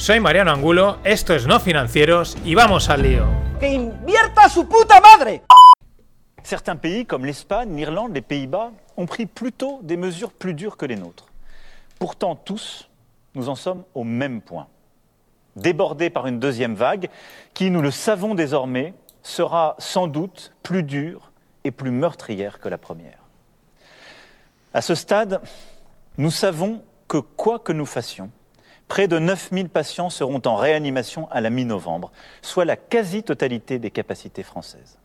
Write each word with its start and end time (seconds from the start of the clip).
Soy 0.00 0.18
Mariano 0.18 0.50
Angulo, 0.50 0.96
esto 1.04 1.34
es 1.34 1.46
No 1.46 1.60
Financieros 1.60 2.34
y 2.42 2.54
vamos 2.54 2.88
al 2.88 3.02
lío. 3.02 3.26
¡Que 3.60 3.68
invierta 3.68 4.48
su 4.48 4.66
puta 4.66 4.98
madre! 4.98 5.42
Certains 6.42 6.76
pays, 6.76 7.04
comme 7.04 7.26
l'Espagne, 7.26 7.76
l'Irlande, 7.76 8.14
les 8.14 8.22
Pays-Bas, 8.22 8.70
ont 8.96 9.04
pris 9.04 9.26
plutôt 9.26 9.80
des 9.82 9.98
mesures 9.98 10.32
plus 10.32 10.54
dures 10.54 10.78
que 10.78 10.86
les 10.86 10.96
nôtres. 10.96 11.26
Pourtant, 11.98 12.34
tous, 12.34 12.88
nous 13.34 13.50
en 13.50 13.54
sommes 13.54 13.84
au 13.92 14.02
même 14.02 14.40
point. 14.40 14.68
Débordés 15.54 16.08
par 16.08 16.26
une 16.26 16.40
deuxième 16.40 16.76
vague 16.76 17.10
qui, 17.52 17.70
nous 17.70 17.82
le 17.82 17.90
savons 17.90 18.34
désormais, 18.34 18.94
sera 19.22 19.76
sans 19.78 20.06
doute 20.06 20.54
plus 20.62 20.82
dure 20.82 21.30
et 21.64 21.72
plus 21.72 21.90
meurtrière 21.90 22.58
que 22.58 22.70
la 22.70 22.78
première. 22.78 23.18
À 24.72 24.80
ce 24.80 24.94
stade, 24.94 25.42
nous 26.16 26.30
savons 26.30 26.82
que 27.06 27.18
quoi 27.18 27.58
que 27.58 27.72
nous 27.72 27.84
fassions, 27.84 28.30
près 28.90 29.06
de 29.06 29.20
9000 29.20 29.68
patients 29.68 30.10
seront 30.10 30.42
en 30.44 30.56
réanimation 30.56 31.28
à 31.30 31.40
la 31.40 31.48
mi-novembre, 31.48 32.10
soit 32.42 32.64
la 32.64 32.74
quasi-totalité 32.76 33.78
des 33.78 33.92
capacités 33.92 34.42
françaises. 34.42 34.98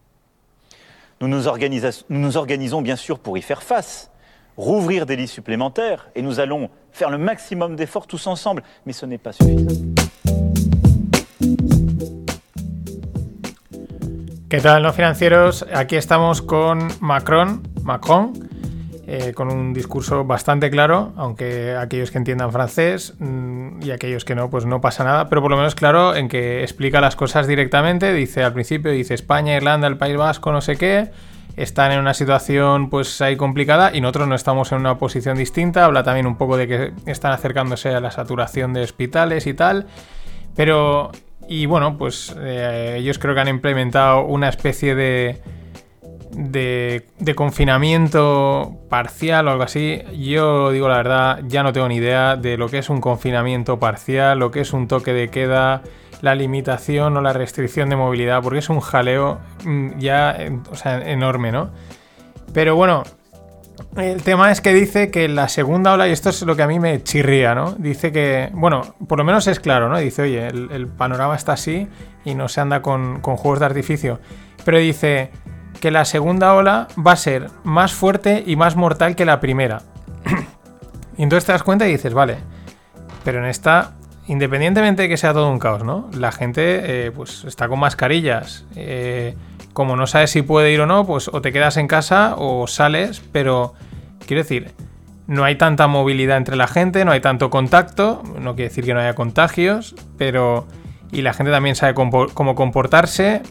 Nous 1.22 1.27
nous, 1.27 1.47
organisons 1.47 2.81
bien 2.81 2.95
sûr 2.95 3.19
pour 3.19 3.38
y 3.38 3.44
faire 3.44 3.61
face, 3.61 4.09
rouvrir 4.58 5.05
des 5.05 5.16
lits 5.16 5.27
supplémentaires, 5.27 6.09
et 6.16 6.23
nous 6.23 6.39
allons 6.39 6.72
faire 6.92 7.11
le 7.11 7.19
maximum 7.19 7.75
d'efforts 7.75 8.08
tous 8.08 8.25
ensemble, 8.25 8.64
mais 8.88 8.92
ce 8.92 9.05
n'est 9.05 9.19
pas 9.19 9.33
suffisant. 9.33 9.81
Eh, 19.08 19.34
con 19.36 19.52
un 19.52 19.72
discurso 19.72 20.25
bastante 20.25 20.72
claro, 20.72 21.14
aunque 21.16 21.75
aquellos 21.75 22.09
que 22.09 22.17
entiendan 22.17 22.52
francés 22.52 23.14
mm, 23.20 23.84
y 23.84 23.92
aquellos 23.92 24.25
que 24.25 24.34
no, 24.34 24.50
pues 24.50 24.66
no 24.66 24.81
pasa 24.81 25.03
nada, 25.03 25.30
pero 25.30 25.44
por 25.44 25.52
lo 25.52 25.58
menos 25.58 25.75
claro 25.75 26.16
en 26.16 26.28
que 26.28 26.64
explica 26.64 27.00
las 27.02 27.16
cosas 27.16 27.45
directamente. 27.45 28.14
Dice 28.14 28.44
al 28.44 28.53
principio, 28.53 28.92
dice 28.92 29.14
España, 29.14 29.56
Irlanda, 29.56 29.88
el 29.88 29.98
País 29.98 30.17
Vasco, 30.17 30.52
no 30.52 30.59
sé 30.59 30.76
qué, 30.78 31.11
están 31.56 31.92
en 31.92 32.00
una 32.00 32.16
situación 32.16 32.89
pues 32.89 33.22
ahí 33.22 33.36
complicada 33.38 33.95
y 33.95 34.02
nosotros 34.02 34.28
no 34.28 34.33
estamos 34.33 34.72
en 34.72 34.80
una 34.80 34.98
posición 34.98 35.38
distinta. 35.38 35.86
Habla 35.86 36.02
también 36.02 36.26
un 36.26 36.36
poco 36.36 36.58
de 36.58 36.67
que 36.67 36.94
están 37.06 37.31
acercándose 37.31 37.89
a 37.89 38.00
la 38.00 38.09
saturación 38.09 38.73
de 38.73 38.81
hospitales 38.81 39.45
y 39.45 39.53
tal. 39.53 39.86
Pero, 40.56 41.11
y 41.48 41.67
bueno, 41.67 41.95
pues 42.00 42.36
eh, 42.39 42.95
ellos 42.98 43.20
creo 43.20 43.36
que 43.36 43.42
han 43.42 43.50
implementado 43.50 44.26
una 44.26 44.50
especie 44.50 44.95
de, 44.95 45.42
de, 46.36 47.33
confinamiento 47.36 48.78
parcial 48.89 49.47
o 49.47 49.52
algo 49.52 49.64
así. 49.64 50.02
Yo 50.17 50.72
digo 50.72 50.88
la 50.88 50.97
verdad, 50.97 51.39
ya 51.47 51.64
no 51.64 51.73
tengo 51.73 51.88
ni 51.88 51.95
idea 51.95 52.36
de 52.36 52.58
lo 52.58 52.69
que 52.69 52.80
es 52.80 52.89
un 52.89 53.02
confinamiento 53.02 53.80
parcial, 53.80 54.39
lo 54.39 54.52
que 54.52 54.61
es 54.61 54.73
un 54.73 54.88
toque 54.88 55.14
de 55.14 55.30
queda, 55.30 55.81
la 56.22 56.36
limitación 56.36 57.16
o 57.17 57.22
la 57.22 57.33
restricción 57.33 57.89
de 57.89 57.95
movilidad, 57.95 58.42
porque 58.42 58.59
es 58.59 58.69
un 58.69 58.80
jaleo 58.80 59.39
mm, 59.64 59.97
ya 60.00 60.38
o 60.72 60.75
sea, 60.75 60.97
enorme, 61.09 61.52
¿no? 61.52 61.72
Pero 62.53 62.75
bueno, 62.75 63.03
el 63.98 64.21
tema 64.23 64.52
es 64.52 64.61
que 64.61 64.73
dice 64.73 65.11
que 65.11 65.27
la 65.27 65.49
segunda 65.49 65.93
ola, 65.93 66.08
y 66.08 66.11
esto 66.11 66.30
es 66.30 66.42
lo 66.43 66.55
que 66.55 66.64
a 66.64 66.67
mí 66.67 66.80
me 66.80 67.04
chirría, 67.04 67.55
¿no? 67.55 67.73
Dice 67.73 68.11
que, 68.11 68.49
bueno, 68.54 68.95
por 69.08 69.17
lo 69.17 69.23
menos 69.26 69.48
es 69.48 69.60
claro, 69.60 69.89
¿no? 69.89 69.98
Dice, 69.98 70.21
oye, 70.21 70.48
el, 70.48 70.70
el 70.71 70.87
panorama 70.87 71.36
está 71.36 71.54
así 71.54 71.87
y 72.23 72.36
no 72.36 72.48
se 72.48 72.61
anda 72.61 72.81
con, 72.81 73.20
con 73.21 73.36
juegos 73.36 73.60
de 73.60 73.65
artificio. 73.65 74.20
Pero 74.64 74.77
dice 74.80 75.31
que 75.80 75.91
la 75.91 76.05
segunda 76.05 76.53
ola 76.53 76.87
va 76.95 77.13
a 77.13 77.17
ser 77.17 77.49
más 77.63 77.93
fuerte 77.93 78.43
y 78.45 78.55
más 78.55 78.75
mortal 78.75 79.15
que 79.15 79.25
la 79.25 79.39
primera. 79.39 79.81
y 81.17 81.23
entonces 81.23 81.45
te 81.45 81.52
das 81.52 81.63
cuenta 81.63 81.87
y 81.87 81.91
dices, 81.91 82.13
vale, 82.13 82.37
pero 83.23 83.39
en 83.39 83.45
esta, 83.45 83.93
independientemente 84.27 85.03
de 85.03 85.09
que 85.09 85.17
sea 85.17 85.33
todo 85.33 85.49
un 85.49 85.59
caos, 85.59 85.83
¿no? 85.83 86.09
La 86.13 86.31
gente, 86.31 87.08
eh, 87.08 87.11
pues, 87.11 87.43
está 87.45 87.67
con 87.67 87.80
mascarillas. 87.80 88.65
eh, 88.75 89.36
como 89.75 89.97
no 89.97 90.08
sabes 90.08 90.31
si 90.31 90.41
puede 90.41 90.71
ir 90.71 90.80
o 90.80 90.86
no, 90.86 91.05
pues 91.05 91.27
o 91.27 91.41
te 91.41 91.52
quedas 91.52 91.75
en 91.75 91.87
casa 91.87 92.36
o 92.37 92.65
sales, 92.65 93.21
pero 93.33 93.73
quiero 94.25 94.42
decir, 94.42 94.71
no 95.27 95.43
hay 95.43 95.57
tanta 95.57 95.87
movilidad 95.87 96.37
entre 96.37 96.55
la 96.55 96.67
gente, 96.67 97.03
no 97.03 97.11
hay 97.11 97.19
tanto 97.19 97.49
contacto, 97.49 98.23
no 98.39 98.55
quiere 98.55 98.69
decir 98.69 98.86
que 98.86 98.93
no 98.93 99.02
haya 99.02 99.13
contagios, 99.13 99.95
pero... 100.17 100.65
Y 101.11 101.21
la 101.21 101.33
gente 101.33 101.52
también 101.52 101.75
sabe 101.75 101.93
cómo 101.93 102.55
comportarse. 102.55 103.42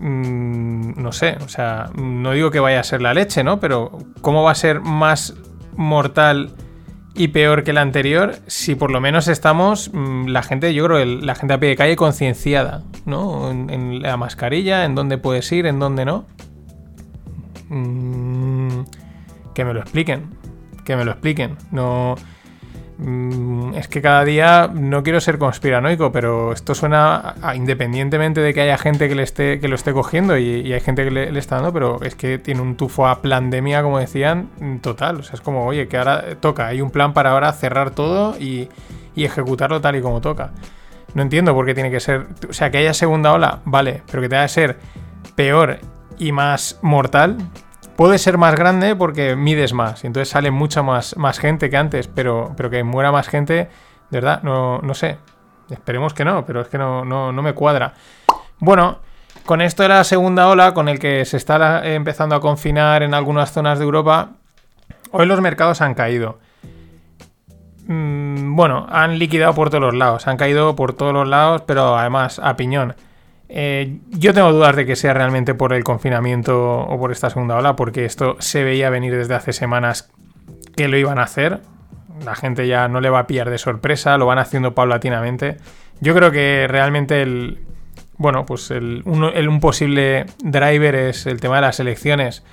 Mm, 0.00 1.00
no 1.02 1.12
sé, 1.12 1.36
o 1.44 1.48
sea, 1.48 1.90
no 1.94 2.32
digo 2.32 2.50
que 2.50 2.58
vaya 2.58 2.80
a 2.80 2.84
ser 2.84 3.02
la 3.02 3.12
leche, 3.14 3.44
¿no? 3.44 3.60
Pero 3.60 3.98
¿cómo 4.22 4.42
va 4.42 4.52
a 4.52 4.54
ser 4.54 4.80
más 4.80 5.34
mortal 5.76 6.50
y 7.14 7.28
peor 7.28 7.64
que 7.64 7.72
la 7.74 7.82
anterior 7.82 8.36
si 8.46 8.74
por 8.76 8.90
lo 8.90 9.00
menos 9.00 9.28
estamos, 9.28 9.90
mm, 9.92 10.26
la 10.28 10.42
gente, 10.42 10.72
yo 10.72 10.84
creo 10.86 10.98
el- 10.98 11.26
la 11.26 11.34
gente 11.34 11.54
a 11.54 11.60
pie 11.60 11.68
de 11.70 11.76
calle 11.76 11.96
concienciada, 11.96 12.82
¿no? 13.04 13.50
En, 13.50 14.00
la 14.02 14.16
mascarilla, 14.16 14.84
en 14.86 14.94
dónde 14.94 15.18
puedes 15.18 15.50
ir, 15.52 15.66
en 15.66 15.78
dónde 15.78 16.04
no. 16.06 16.24
Mm, 17.68 18.80
que 19.54 19.64
me 19.64 19.74
lo 19.74 19.80
expliquen, 19.80 20.30
que 20.84 20.96
me 20.96 21.04
lo 21.04 21.10
expliquen. 21.12 21.56
No, 21.72 22.14
es 23.74 23.88
que 23.88 24.02
cada 24.02 24.24
día 24.24 24.70
no 24.72 25.02
quiero 25.02 25.20
ser 25.20 25.38
conspiranoico, 25.38 26.12
pero 26.12 26.52
esto 26.52 26.74
suena 26.74 27.34
independientemente 27.54 28.40
de 28.40 28.52
que 28.52 28.60
haya 28.60 28.76
gente 28.76 29.08
que 29.08 29.14
le 29.14 29.22
esté 29.22 29.58
que 29.58 29.68
lo 29.68 29.74
esté 29.74 29.92
cogiendo 29.92 30.36
y, 30.36 30.72
hay 30.72 30.80
gente 30.80 31.04
que 31.04 31.10
le, 31.10 31.38
está 31.38 31.56
dando, 31.56 31.72
pero 31.72 32.02
es 32.02 32.14
que 32.14 32.38
tiene 32.38 32.60
un 32.60 32.76
tufo 32.76 33.06
a 33.06 33.22
pandemia, 33.22 33.82
como 33.82 33.98
decían, 33.98 34.50
mm, 34.60 34.78
total. 34.78 35.20
O 35.20 35.22
sea, 35.22 35.34
es 35.34 35.40
como, 35.40 35.66
oye, 35.66 35.88
que 35.88 35.96
ahora 35.96 36.36
toca, 36.40 36.66
hay 36.66 36.82
un 36.82 36.90
plan 36.90 37.14
para 37.14 37.30
ahora 37.30 37.52
cerrar 37.52 37.90
todo 37.90 38.38
y, 38.38 38.68
y 39.14 39.24
ejecutarlo 39.24 39.80
tal 39.80 39.96
y 39.96 40.02
como 40.02 40.20
toca. 40.20 40.50
No 41.14 41.22
entiendo 41.22 41.54
por 41.54 41.66
qué 41.66 41.74
tiene 41.74 41.90
que 41.90 42.00
ser. 42.00 42.26
O 42.48 42.52
sea, 42.52 42.70
que 42.70 42.78
haya 42.78 42.94
segunda 42.94 43.32
ola, 43.32 43.60
vale, 43.64 44.02
pero 44.10 44.22
que 44.22 44.28
tenga 44.28 44.42
que 44.42 44.48
ser 44.48 44.78
peor 45.34 45.78
y 46.18 46.32
más 46.32 46.78
mortal. 46.82 47.38
Puede 48.00 48.16
ser 48.16 48.38
más 48.38 48.54
grande 48.54 48.96
porque 48.96 49.36
mides 49.36 49.74
más 49.74 50.04
y 50.04 50.06
entonces 50.06 50.30
sale 50.30 50.50
mucha 50.50 50.82
más, 50.82 51.14
gente 51.38 51.68
que 51.68 51.76
antes, 51.76 52.08
pero, 52.08 52.54
pero 52.56 52.70
que 52.70 52.82
muera 52.82 53.12
más 53.12 53.28
gente, 53.28 53.54
de 53.54 53.68
verdad, 54.10 54.42
no, 54.42 54.78
no 54.78 54.94
sé. 54.94 55.18
Esperemos 55.68 56.14
que 56.14 56.24
no, 56.24 56.46
pero 56.46 56.62
es 56.62 56.68
que 56.68 56.78
no, 56.78 57.04
no, 57.04 57.30
no 57.30 57.42
me 57.42 57.52
cuadra. 57.52 57.92
Bueno, 58.58 59.00
con 59.44 59.60
esto 59.60 59.82
de 59.82 59.90
la 59.90 60.02
segunda 60.04 60.48
ola, 60.48 60.72
con 60.72 60.88
el 60.88 60.98
que 60.98 61.26
se 61.26 61.36
está 61.36 61.58
la- 61.58 61.86
empezando 61.86 62.34
a 62.34 62.40
confinar 62.40 63.02
en 63.02 63.12
algunas 63.12 63.52
zonas 63.52 63.78
de 63.78 63.84
Europa, 63.84 64.30
hoy 65.10 65.26
los 65.26 65.42
mercados 65.42 65.82
han 65.82 65.92
caído. 65.92 66.38
Mm, 67.86 68.56
bueno, 68.56 68.86
han 68.88 69.18
liquidado 69.18 69.52
por 69.52 69.68
todos 69.68 69.82
los 69.82 69.94
lados, 69.94 70.26
han 70.26 70.38
caído 70.38 70.74
por 70.74 70.94
todos 70.94 71.12
los 71.12 71.28
lados, 71.28 71.64
pero 71.66 71.98
además 71.98 72.40
a 72.42 72.56
piñón. 72.56 72.94
Eh, 73.52 73.98
yo 74.10 74.32
tengo 74.32 74.52
dudas 74.52 74.76
de 74.76 74.86
que 74.86 74.94
sea 74.94 75.12
realmente 75.12 75.54
por 75.54 75.72
el 75.72 75.82
confinamiento 75.82 76.82
o 76.82 76.98
por 77.00 77.10
esta 77.10 77.30
segunda 77.30 77.56
ola, 77.56 77.74
porque 77.74 78.04
esto 78.04 78.36
se 78.38 78.62
veía 78.62 78.90
venir 78.90 79.16
desde 79.16 79.34
hace 79.34 79.52
semanas 79.52 80.08
que 80.76 80.86
lo 80.86 80.96
iban 80.96 81.18
a 81.18 81.24
hacer. 81.24 81.60
La 82.24 82.36
gente 82.36 82.68
ya 82.68 82.86
no 82.86 83.00
le 83.00 83.10
va 83.10 83.20
a 83.20 83.26
pillar 83.26 83.50
de 83.50 83.58
sorpresa, 83.58 84.16
lo 84.18 84.26
van 84.26 84.38
haciendo 84.38 84.72
paulatinamente. 84.72 85.56
Yo 86.00 86.14
creo 86.14 86.30
que 86.30 86.66
realmente 86.68 87.22
el. 87.22 87.58
Bueno, 88.18 88.46
pues 88.46 88.70
el, 88.70 89.02
un, 89.04 89.60
posible 89.60 90.26
driver 90.44 90.94
es 90.94 91.26
el 91.26 91.40
tema 91.40 91.56
de 91.56 91.62
las 91.62 91.80
elecciones. 91.80 92.44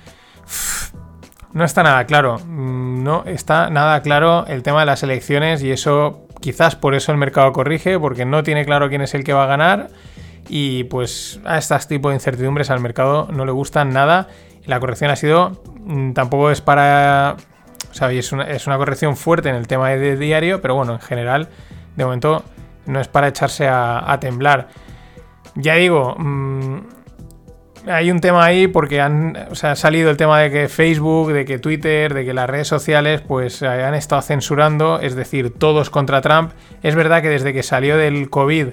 No 1.52 1.64
está 1.64 1.84
nada 1.84 2.06
claro. 2.06 2.40
Mm, 2.44 3.04
No 3.04 3.22
está 3.24 3.70
nada 3.70 4.02
claro 4.02 4.46
el 4.48 4.64
tema 4.64 4.80
de 4.80 4.86
las 4.86 5.04
elecciones 5.04 5.62
y 5.62 5.70
eso 5.70 6.26
quizás 6.40 6.74
por 6.74 6.94
eso 6.94 7.12
el 7.12 7.18
mercado 7.18 7.52
corrige, 7.52 8.00
porque 8.00 8.24
no 8.24 8.42
tiene 8.42 8.64
claro 8.64 8.88
quién 8.88 9.02
es 9.02 9.14
el 9.14 9.22
que 9.22 9.32
va 9.32 9.44
a 9.44 9.46
ganar 9.46 9.90
y 10.48 10.84
pues 10.84 11.40
a 11.44 11.58
estas 11.58 11.88
tipo 11.88 12.08
de 12.08 12.16
incertidumbres 12.16 12.70
al 12.70 12.80
mercado 12.80 13.28
no 13.32 13.44
le 13.44 13.52
gustan 13.52 13.92
nada. 13.92 14.28
La 14.66 14.80
corrección 14.80 15.10
ha 15.10 15.16
sido, 15.16 15.62
mm, 15.80 16.12
tampoco 16.12 16.50
es 16.50 16.60
para... 16.60 17.36
O 17.90 17.94
sea, 17.94 18.12
es 18.12 18.32
una, 18.32 18.44
es 18.44 18.66
una 18.66 18.76
corrección 18.76 19.16
fuerte 19.16 19.48
en 19.48 19.54
el 19.54 19.66
tema 19.66 19.88
de 19.90 20.16
diario, 20.16 20.60
pero 20.60 20.74
bueno, 20.74 20.92
en 20.92 21.00
general, 21.00 21.48
de 21.96 22.04
momento 22.04 22.44
no 22.86 23.00
es 23.00 23.08
para 23.08 23.28
echarse 23.28 23.66
a, 23.66 24.12
a 24.12 24.20
temblar. 24.20 24.68
Ya 25.54 25.74
digo, 25.74 26.14
mm, 26.18 26.78
hay 27.86 28.10
un 28.10 28.20
tema 28.20 28.44
ahí 28.44 28.66
porque 28.66 29.00
han, 29.00 29.36
o 29.50 29.54
sea, 29.54 29.72
ha 29.72 29.76
salido 29.76 30.10
el 30.10 30.16
tema 30.16 30.40
de 30.40 30.50
que 30.50 30.68
Facebook, 30.68 31.32
de 31.32 31.44
que 31.44 31.58
Twitter, 31.58 32.12
de 32.12 32.24
que 32.24 32.34
las 32.34 32.48
redes 32.48 32.68
sociales 32.68 33.22
pues 33.26 33.62
eh, 33.62 33.66
han 33.66 33.94
estado 33.94 34.22
censurando, 34.22 35.00
es 35.00 35.14
decir, 35.14 35.54
todos 35.54 35.90
contra 35.90 36.20
Trump. 36.20 36.52
Es 36.82 36.94
verdad 36.94 37.22
que 37.22 37.28
desde 37.28 37.52
que 37.52 37.62
salió 37.62 37.96
del 37.96 38.30
COVID 38.30 38.68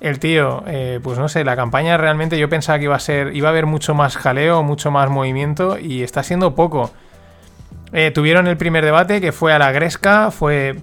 el 0.00 0.18
tío, 0.18 0.64
eh, 0.66 0.98
pues 1.02 1.18
no 1.18 1.28
sé, 1.28 1.44
la 1.44 1.56
campaña 1.56 1.96
realmente 1.96 2.38
yo 2.38 2.48
pensaba 2.48 2.78
que 2.78 2.84
iba 2.84 2.96
a 2.96 3.00
ser, 3.00 3.36
iba 3.36 3.48
a 3.48 3.50
haber 3.50 3.66
mucho 3.66 3.94
más 3.94 4.16
jaleo, 4.16 4.62
mucho 4.62 4.90
más 4.90 5.10
movimiento 5.10 5.78
y 5.78 6.02
está 6.02 6.22
siendo 6.22 6.54
poco. 6.54 6.90
Eh, 7.92 8.10
tuvieron 8.10 8.46
el 8.46 8.56
primer 8.56 8.84
debate 8.84 9.20
que 9.20 9.32
fue 9.32 9.52
a 9.52 9.58
la 9.58 9.72
Gresca, 9.72 10.30
fue 10.30 10.76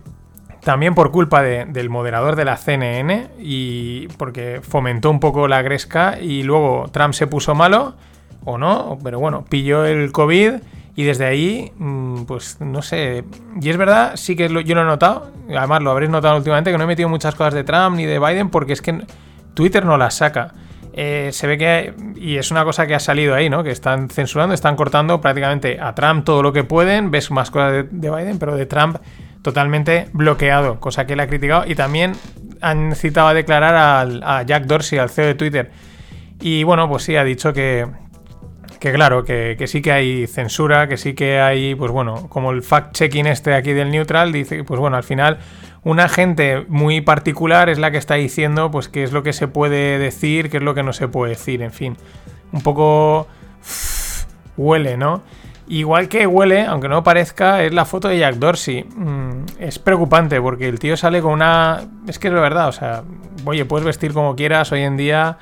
también 0.61 0.93
por 0.93 1.11
culpa 1.11 1.41
del 1.41 1.89
moderador 1.89 2.35
de 2.35 2.45
la 2.45 2.57
CNN 2.57 3.29
y 3.39 4.07
porque 4.17 4.59
fomentó 4.61 5.09
un 5.09 5.19
poco 5.19 5.47
la 5.47 5.61
Gresca 5.61 6.19
y 6.19 6.43
luego 6.43 6.89
Trump 6.91 7.13
se 7.13 7.25
puso 7.25 7.55
malo, 7.55 7.95
o 8.43 8.57
no, 8.57 8.99
pero 9.03 9.19
bueno, 9.19 9.45
pilló 9.49 9.85
el 9.85 10.11
COVID 10.11 10.55
y 10.97 11.03
desde 11.03 11.25
ahí, 11.25 11.71
mm, 11.77 12.23
pues 12.23 12.59
no 12.59 12.81
sé. 12.81 13.23
Y 13.61 13.69
es 13.69 13.77
verdad, 13.77 14.13
sí 14.15 14.35
que 14.35 14.49
yo 14.49 14.75
lo 14.75 14.81
he 14.81 14.83
notado. 14.83 15.31
Además, 15.47 15.83
lo 15.83 15.91
habréis 15.91 16.09
notado 16.09 16.37
últimamente 16.37 16.71
que 16.71 16.77
no 16.79 16.85
he 16.85 16.87
metido 16.87 17.07
muchas 17.07 17.35
cosas 17.35 17.53
de 17.53 17.63
Trump 17.63 17.95
ni 17.95 18.05
de 18.05 18.17
Biden 18.17 18.49
porque 18.49 18.73
es 18.73 18.81
que 18.81 19.05
Twitter 19.53 19.85
no 19.85 19.95
las 19.95 20.15
saca. 20.15 20.55
Eh, 20.93 21.29
se 21.33 21.45
ve 21.45 21.59
que, 21.59 21.93
y 22.15 22.37
es 22.37 22.49
una 22.49 22.63
cosa 22.63 22.87
que 22.87 22.95
ha 22.95 22.99
salido 22.99 23.35
ahí, 23.35 23.47
¿no? 23.47 23.63
Que 23.63 23.69
están 23.69 24.09
censurando, 24.09 24.55
están 24.55 24.75
cortando 24.75 25.21
prácticamente 25.21 25.79
a 25.79 25.93
Trump 25.93 26.25
todo 26.25 26.41
lo 26.41 26.51
que 26.51 26.63
pueden. 26.63 27.11
Ves 27.11 27.29
más 27.29 27.51
cosas 27.51 27.85
de, 27.91 28.09
Biden, 28.09 28.39
pero 28.39 28.55
de 28.55 28.65
Trump 28.65 28.97
totalmente 29.43 30.07
bloqueado, 30.13 30.79
cosa 30.79 31.05
que 31.05 31.13
él 31.13 31.19
ha 31.19 31.27
criticado. 31.27 31.63
Y 31.67 31.75
también 31.75 32.13
han 32.59 32.95
citado 32.95 33.27
a 33.27 33.35
declarar 33.35 34.19
a 34.23 34.41
Jack 34.41 34.63
Dorsey, 34.63 34.97
al 34.97 35.11
CEO 35.11 35.27
de 35.27 35.35
Twitter. 35.35 35.71
Y 36.39 36.63
bueno, 36.63 36.87
pues 36.87 37.03
sí, 37.03 37.15
ha 37.15 37.23
dicho 37.23 37.51
que, 37.53 37.87
que 38.79 38.93
claro, 38.93 39.23
que, 39.23 39.61
sí 39.67 39.81
que 39.81 39.91
hay 39.91 40.27
censura, 40.27 40.87
que 40.87 40.97
sí 40.97 41.13
que 41.13 41.39
hay, 41.39 41.75
pues 41.75 41.91
bueno, 41.91 42.27
como 42.29 42.51
el 42.51 42.63
fact-checking 42.63 43.27
este 43.27 43.53
aquí 43.53 43.73
del 43.73 43.91
Neutral, 43.91 44.31
dice, 44.31 44.63
pues 44.63 44.79
bueno, 44.79 44.97
al 44.97 45.03
final 45.03 45.39
una 45.83 46.09
gente 46.09 46.65
muy 46.67 47.01
particular 47.01 47.69
es 47.69 47.79
la 47.79 47.91
que 47.91 47.97
está 47.97 48.15
diciendo, 48.15 48.71
pues 48.71 48.89
qué 48.89 49.03
es 49.03 49.11
lo 49.11 49.23
que 49.23 49.33
se 49.33 49.47
puede 49.47 49.97
decir, 49.97 50.49
qué 50.49 50.57
es 50.57 50.63
lo 50.63 50.75
que 50.75 50.83
no 50.83 50.93
se 50.93 51.07
puede 51.07 51.31
decir, 51.31 51.61
en 51.61 51.71
fin. 51.71 51.97
Un 52.51 52.61
poco... 52.61 53.27
huele, 54.57 54.97
¿no? 54.97 55.21
Igual 55.69 56.07
que 56.07 56.25
huele, 56.25 56.65
aunque 56.65 56.87
no 56.87 57.03
parezca, 57.03 57.63
es 57.63 57.73
la 57.73 57.85
foto 57.85 58.07
de 58.07 58.19
Jack 58.19 58.35
Dorsey. 58.35 58.83
Mm, 58.83 59.45
es 59.59 59.79
preocupante 59.79 60.39
porque 60.41 60.67
el 60.67 60.79
tío 60.79 60.95
sale 60.95 61.21
con 61.21 61.33
una... 61.33 61.81
Es 62.07 62.19
que 62.19 62.29
es 62.29 62.33
la 62.33 62.41
verdad, 62.41 62.69
o 62.69 62.71
sea, 62.71 63.03
oye, 63.45 63.65
puedes 63.65 63.85
vestir 63.85 64.13
como 64.13 64.35
quieras 64.35 64.71
hoy 64.71 64.81
en 64.81 64.95
día 64.97 65.37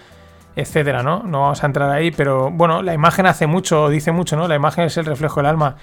etcétera, 0.55 1.03
¿no? 1.03 1.23
No 1.23 1.41
vamos 1.41 1.63
a 1.63 1.67
entrar 1.67 1.89
ahí, 1.89 2.11
pero 2.11 2.49
bueno, 2.49 2.81
la 2.81 2.93
imagen 2.93 3.25
hace 3.25 3.47
mucho, 3.47 3.89
dice 3.89 4.11
mucho, 4.11 4.35
¿no? 4.35 4.47
La 4.47 4.55
imagen 4.55 4.85
es 4.85 4.97
el 4.97 5.05
reflejo 5.05 5.41
del 5.41 5.47
alma. 5.47 5.75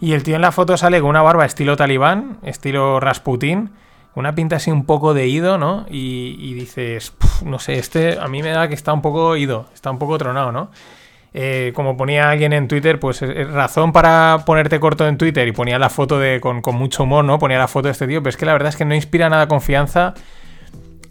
Y 0.00 0.12
el 0.12 0.22
tío 0.22 0.36
en 0.36 0.42
la 0.42 0.52
foto 0.52 0.76
sale 0.76 1.00
con 1.00 1.10
una 1.10 1.22
barba 1.22 1.44
estilo 1.44 1.76
talibán, 1.76 2.38
estilo 2.42 3.00
Rasputin, 3.00 3.70
una 4.14 4.34
pinta 4.34 4.56
así 4.56 4.70
un 4.70 4.84
poco 4.84 5.14
de 5.14 5.26
ido, 5.26 5.58
¿no? 5.58 5.84
Y, 5.90 6.54
dices, 6.54 7.14
no 7.44 7.58
sé, 7.58 7.74
este 7.74 8.18
a 8.18 8.28
mí 8.28 8.42
me 8.42 8.50
da 8.50 8.68
que 8.68 8.74
está 8.74 8.92
un 8.92 9.02
poco 9.02 9.36
ido, 9.36 9.66
está 9.74 9.90
un 9.90 9.98
poco 9.98 10.16
tronado, 10.18 10.52
¿no? 10.52 10.70
Eh, 11.32 11.72
como 11.76 11.96
ponía 11.96 12.30
alguien 12.30 12.52
en 12.52 12.66
Twitter, 12.66 12.98
pues 12.98 13.22
es 13.22 13.50
razón 13.50 13.92
para 13.92 14.42
ponerte 14.44 14.80
corto 14.80 15.06
en 15.06 15.16
Twitter 15.16 15.46
y 15.46 15.52
ponía 15.52 15.78
la 15.78 15.88
foto 15.88 16.18
de 16.18 16.40
con, 16.40 16.60
con 16.60 16.74
mucho 16.74 17.04
humor, 17.04 17.24
¿no? 17.24 17.38
Ponía 17.38 17.58
la 17.58 17.68
foto 17.68 17.86
de 17.86 17.92
este 17.92 18.08
tío, 18.08 18.20
pero 18.20 18.30
es 18.30 18.36
que 18.36 18.46
la 18.46 18.52
verdad 18.52 18.70
es 18.70 18.76
que 18.76 18.84
no 18.84 18.94
inspira 18.94 19.28
nada 19.28 19.46
confianza 19.46 20.14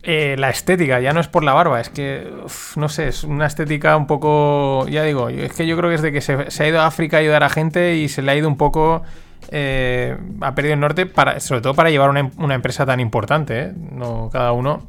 eh, 0.01 0.35
la 0.37 0.49
estética, 0.49 1.01
ya 1.01 1.11
no 1.11 1.19
es 1.19 1.27
por 1.27 1.43
la 1.43 1.53
barba, 1.53 1.81
es 1.81 1.89
que, 1.89 2.31
no 2.77 2.87
sé, 2.87 3.09
es 3.09 3.23
una 3.23 3.45
estética 3.45 3.97
un 3.97 4.07
poco, 4.07 4.87
ya 4.87 5.03
digo, 5.03 5.27
es 5.27 5.51
que 5.53 5.67
yo 5.67 5.75
creo 5.75 5.89
que 5.89 5.95
es 5.95 6.01
de 6.01 6.11
que 6.13 6.21
se, 6.21 6.33
ha 6.33 6.67
ido 6.67 6.79
a 6.79 6.87
África 6.87 7.17
a 7.17 7.19
ayudar 7.19 7.43
a 7.43 7.49
gente 7.49 7.95
y 7.95 8.07
se 8.07 8.21
le 8.21 8.31
ha 8.31 8.35
ido 8.35 8.47
un 8.47 8.55
poco, 8.55 9.03
eh, 9.51 10.17
ha 10.39 10.55
perdido 10.55 10.75
el 10.75 10.79
norte, 10.79 11.05
para, 11.05 11.41
sobre 11.41 11.61
todo 11.61 11.73
para 11.73 11.89
llevar 11.89 12.09
una, 12.09 12.55
empresa 12.55 12.85
tan 12.85 13.01
importante, 13.01 13.59
¿eh? 13.59 13.73
no 13.91 14.29
cada 14.31 14.53
uno. 14.53 14.87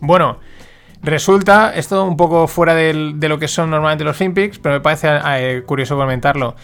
Bueno, 0.00 0.38
resulta, 1.02 1.74
esto 1.74 2.04
un 2.04 2.16
poco 2.16 2.48
fuera 2.48 2.74
de 2.74 3.28
lo 3.28 3.38
que 3.38 3.48
son 3.48 3.70
normalmente 3.70 4.04
los 4.04 4.16
FinPix, 4.16 4.58
pero 4.58 4.76
me 4.76 4.80
parece 4.80 5.62
curioso 5.66 5.96
comentarlo 5.96 6.54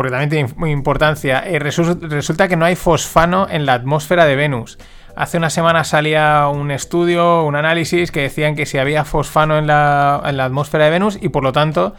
porque 0.00 0.12
también 0.12 0.30
tiene 0.30 0.72
importancia. 0.72 1.42
resulta 1.42 2.48
que 2.48 2.56
no 2.56 2.64
hay 2.64 2.74
fosfano 2.74 3.46
en 3.50 3.66
la 3.66 3.74
atmósfera 3.74 4.24
de 4.24 4.34
Venus. 4.34 4.78
Hace 5.16 5.38
una 5.38 5.50
semana 5.50 5.84
salía 5.84 6.48
un 6.48 6.70
estudio, 6.70 7.44
un 7.44 7.56
análisis 7.56 8.10
que 8.10 8.22
decían 8.22 8.54
que 8.54 8.66
si 8.66 8.78
había 8.78 9.04
fosfano 9.04 9.58
en 9.58 9.66
la, 9.66 10.16
atmósfera 10.16 10.84
de 10.84 10.90
Venus 10.90 11.18
y 11.20 11.28
por 11.28 11.42
lo 11.42 11.52
tanto 11.52 11.94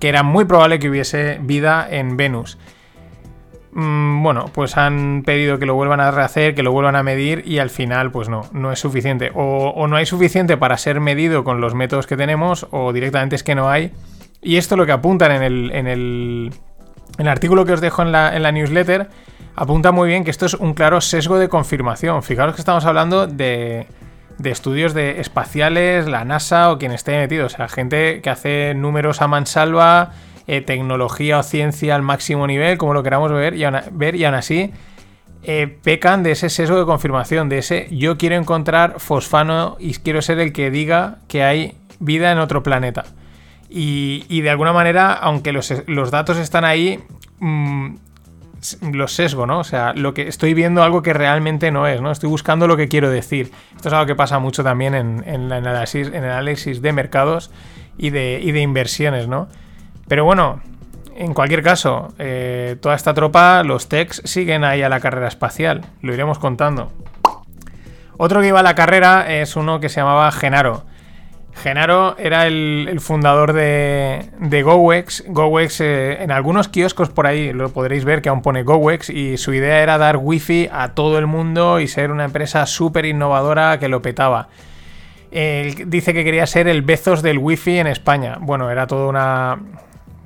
que 0.00 0.08
era 0.08 0.22
muy 0.22 0.44
probable 0.44 0.78
que 0.78 0.88
hubiese 0.90 1.38
vida 1.40 1.86
en 1.90 2.16
Venus. 2.16 2.58
Mm, 3.72 4.22
bueno, 4.22 4.46
pues 4.52 4.76
han 4.76 5.22
pedido 5.24 5.58
que 5.58 5.66
lo 5.66 5.74
vuelvan 5.74 6.00
a 6.00 6.10
rehacer, 6.10 6.54
que 6.54 6.62
lo 6.62 6.72
vuelvan 6.72 6.96
a 6.96 7.02
medir 7.02 7.42
y 7.46 7.58
al 7.58 7.70
final 7.70 8.10
pues 8.10 8.28
no, 8.28 8.42
no 8.52 8.72
es 8.72 8.78
suficiente. 8.78 9.30
O, 9.34 9.86
no 9.88 9.96
hay 9.96 10.06
suficiente 10.06 10.56
para 10.56 10.76
ser 10.78 11.00
medido 11.00 11.44
con 11.44 11.60
los 11.60 11.74
métodos 11.74 12.06
que 12.06 12.16
tenemos 12.16 12.66
o 12.70 12.92
directamente 12.92 13.36
es 13.36 13.42
que 13.42 13.54
no 13.54 13.68
hay. 13.68 13.92
Y 14.40 14.56
esto 14.56 14.76
lo 14.76 14.86
que 14.86 14.92
apuntan 14.92 15.42
en 15.42 15.86
el, 15.88 16.52
artículo 17.26 17.64
que 17.64 17.72
os 17.72 17.80
dejo 17.80 18.02
en 18.02 18.12
la 18.12 18.52
newsletter 18.52 19.08
apunta 19.58 19.90
muy 19.90 20.08
bien 20.08 20.22
que 20.22 20.30
esto 20.30 20.46
es 20.46 20.54
un 20.54 20.72
claro 20.72 21.00
sesgo 21.00 21.36
de 21.36 21.48
confirmación. 21.48 22.22
Fijaros 22.22 22.54
que 22.54 22.60
estamos 22.60 22.84
hablando 22.84 23.26
de, 23.26 23.88
estudios 24.44 24.94
de 24.94 25.20
espaciales, 25.20 26.06
la 26.06 26.24
NASA 26.24 26.70
o 26.70 26.78
quien 26.78 26.92
esté 26.92 27.18
metido. 27.18 27.46
O 27.46 27.48
sea, 27.48 27.66
gente 27.68 28.20
que 28.22 28.30
hace 28.30 28.74
números 28.74 29.20
a 29.20 29.26
mansalva, 29.26 30.12
eh, 30.46 30.60
tecnología 30.60 31.40
o 31.40 31.42
ciencia 31.42 31.96
al 31.96 32.02
máximo 32.02 32.46
nivel, 32.46 32.78
como 32.78 32.94
lo 32.94 33.02
queramos 33.02 33.32
ver, 33.32 33.54
y 33.56 33.64
aún, 33.64 34.34
así 34.34 34.72
eh, 35.42 35.76
pecan 35.82 36.22
de 36.22 36.32
ese 36.32 36.50
sesgo 36.50 36.78
de 36.78 36.84
confirmación, 36.84 37.48
de 37.48 37.58
ese 37.58 37.88
yo 37.90 38.16
quiero 38.16 38.36
encontrar 38.36 39.00
fosfano 39.00 39.76
y 39.80 39.92
quiero 39.94 40.22
ser 40.22 40.38
el 40.38 40.52
que 40.52 40.70
diga 40.70 41.18
que 41.26 41.42
hay 41.42 41.74
vida 41.98 42.30
en 42.30 42.38
otro 42.38 42.62
planeta. 42.62 43.06
Y, 43.70 44.40
de 44.40 44.48
alguna 44.48 44.72
manera, 44.72 45.12
aunque 45.12 45.52
los, 45.52 46.10
datos 46.10 46.38
están 46.38 46.64
ahí, 46.64 47.00
mm, 47.40 47.96
los 48.92 49.14
sesgo, 49.14 49.46
¿no? 49.46 49.60
O 49.60 49.64
sea, 49.64 49.92
lo 49.94 50.14
que 50.14 50.28
estoy 50.28 50.54
viendo 50.54 50.82
algo 50.82 51.02
que 51.02 51.12
realmente 51.12 51.70
no 51.70 51.86
es, 51.86 52.00
¿no? 52.00 52.10
Estoy 52.10 52.28
buscando 52.28 52.66
lo 52.66 52.76
que 52.76 52.88
quiero 52.88 53.10
decir. 53.10 53.52
Esto 53.76 53.88
es 53.88 53.94
algo 53.94 54.06
que 54.06 54.14
pasa 54.14 54.38
mucho 54.38 54.62
también 54.64 54.94
en, 54.94 55.22
el, 55.26 55.52
análisis, 55.52 56.82
de 56.82 56.92
mercados 56.92 57.50
y 57.96 58.10
de, 58.10 58.40
de, 58.40 58.60
inversiones, 58.60 59.28
¿no? 59.28 59.48
Pero 60.08 60.24
bueno, 60.24 60.60
en 61.16 61.34
cualquier 61.34 61.62
caso, 61.62 62.14
eh, 62.18 62.76
toda 62.80 62.94
esta 62.94 63.14
tropa, 63.14 63.62
los 63.62 63.88
techs, 63.88 64.22
siguen 64.24 64.64
ahí 64.64 64.82
a 64.82 64.88
la 64.88 65.00
carrera 65.00 65.28
espacial. 65.28 65.84
Lo 66.00 66.14
iremos 66.14 66.38
contando. 66.38 66.92
Otro 68.16 68.40
que 68.40 68.48
iba 68.48 68.60
a 68.60 68.64
la 68.64 68.74
carrera 68.74 69.32
es 69.32 69.56
uno 69.56 69.80
que 69.80 69.88
se 69.88 70.00
llamaba 70.00 70.30
Genaro. 70.32 70.84
Genaro 71.58 72.16
era 72.18 72.46
el, 72.46 72.98
fundador 73.00 73.52
de, 73.52 74.30
GoWex. 74.64 75.24
GoWex, 75.28 75.80
eh, 75.80 76.22
en 76.22 76.30
algunos 76.30 76.68
kioscos 76.68 77.10
por 77.10 77.26
ahí 77.26 77.52
lo 77.52 77.70
podréis 77.70 78.04
ver 78.04 78.22
que 78.22 78.28
aún 78.28 78.42
pone 78.42 78.62
GoWex 78.62 79.10
y 79.10 79.36
su 79.36 79.52
idea 79.52 79.82
era 79.82 79.98
dar 79.98 80.16
wifi 80.16 80.68
a 80.72 80.94
todo 80.94 81.18
el 81.18 81.26
mundo 81.26 81.80
y 81.80 81.88
ser 81.88 82.10
una 82.10 82.24
empresa 82.24 82.64
súper 82.66 83.04
innovadora 83.04 83.78
que 83.78 83.88
lo 83.88 84.00
petaba. 84.02 84.48
dice 85.30 86.14
que 86.14 86.24
quería 86.24 86.46
ser 86.46 86.68
el 86.68 86.82
Bezos 86.82 87.22
del 87.22 87.38
wifi 87.38 87.78
en 87.78 87.88
España. 87.88 88.38
Bueno, 88.40 88.70
era 88.70 88.86
toda 88.86 89.08
una, 89.08 89.58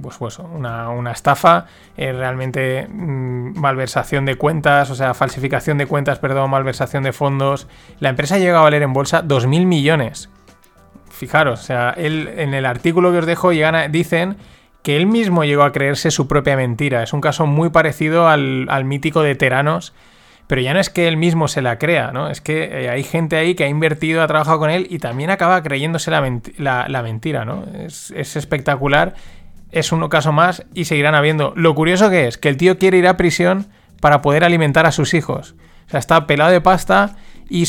pues, 0.03 0.17
pues, 0.19 0.39
una, 0.39 1.13
estafa, 1.13 1.67
eh, 1.97 2.13
realmente 2.13 2.87
mm, 2.89 3.59
malversación 3.59 4.25
de 4.25 4.37
cuentas, 4.37 4.91
o 4.91 4.95
sea, 4.95 5.15
falsificación 5.15 5.79
de 5.79 5.87
cuentas, 5.87 6.19
perdón, 6.19 6.51
malversación 6.51 7.05
de 7.05 7.13
fondos. 7.13 7.69
La 8.01 8.09
empresa 8.09 8.39
llegado 8.39 8.59
a 8.59 8.63
valer 8.63 8.83
en 8.83 8.93
bolsa 8.93 9.23
2.000 9.23 9.67
millones 9.67 10.29
fijaros, 11.23 11.61
o 11.61 11.63
sea, 11.63 11.95
él 11.97 12.29
en 12.37 12.53
el 12.53 12.67
artículo 12.67 13.13
que 13.13 13.19
os 13.19 13.27
dejo 13.27 13.51
dicen 13.91 14.39
que 14.83 14.97
él 14.97 15.07
mismo 15.07 15.45
llegó 15.45 15.63
a 15.63 15.71
creerse 15.71 16.11
su 16.11 16.27
propia 16.27 16.57
mentira. 16.57 17.05
Es 17.05 17.13
un 17.13 17.21
caso 17.21 17.47
muy 17.47 17.71
parecido 17.71 18.27
al, 18.27 18.85
mítico 18.85 19.23
de 19.23 19.37
Teranos, 19.37 19.93
pero 20.49 20.61
ya 20.61 20.75
no 20.75 20.81
es 20.81 20.91
que 20.91 21.07
él 21.07 21.17
mismo 21.17 21.47
se 21.47 21.63
la 21.63 21.79
crea, 21.79 22.11
¿no? 22.11 22.29
Es 22.29 22.41
que 22.41 22.65
eh, 22.65 22.91
hay 22.91 23.05
gente 23.05 23.37
ahí 23.37 23.55
que 23.55 23.63
ha 23.63 23.69
invertido, 23.69 24.21
ha 24.21 24.27
trabajado 24.27 24.59
con 24.59 24.71
él 24.71 24.89
y 24.91 24.99
también 24.99 25.31
acaba 25.31 25.63
creyéndose 25.63 26.11
la, 26.11 26.21
mentira, 27.03 27.45
¿no? 27.45 27.67
Es, 27.79 28.13
es, 28.17 28.35
espectacular, 28.35 29.15
es 29.71 29.93
un 29.93 30.09
caso 30.09 30.33
más 30.33 30.65
y 30.75 30.87
seguirán 30.87 31.15
habiendo. 31.15 31.53
Lo 31.55 31.77
curioso 31.77 32.11
que 32.11 32.27
es 32.27 32.37
que 32.37 32.49
el 32.49 32.57
tío 32.57 32.79
quiere 32.79 32.99
ir 32.99 33.07
a 33.07 33.17
prisión 33.17 33.69
para 34.01 34.23
poder 34.23 34.43
alimentar 34.43 34.87
a 34.87 34.91
sus 34.91 35.15
hijos. 35.15 35.55
O 35.87 35.91
sea, 35.91 36.01
está 36.01 36.27
pelado 36.27 36.51
de 36.51 36.61
pasta 36.61 37.15
y, 37.49 37.69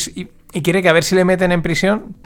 y 0.52 0.62
quiere 0.62 0.82
que 0.82 0.88
a 0.88 0.92
ver 0.92 1.04
si 1.04 1.14
le 1.14 1.24
meten 1.24 1.52
en 1.52 1.62
prisión 1.62 2.16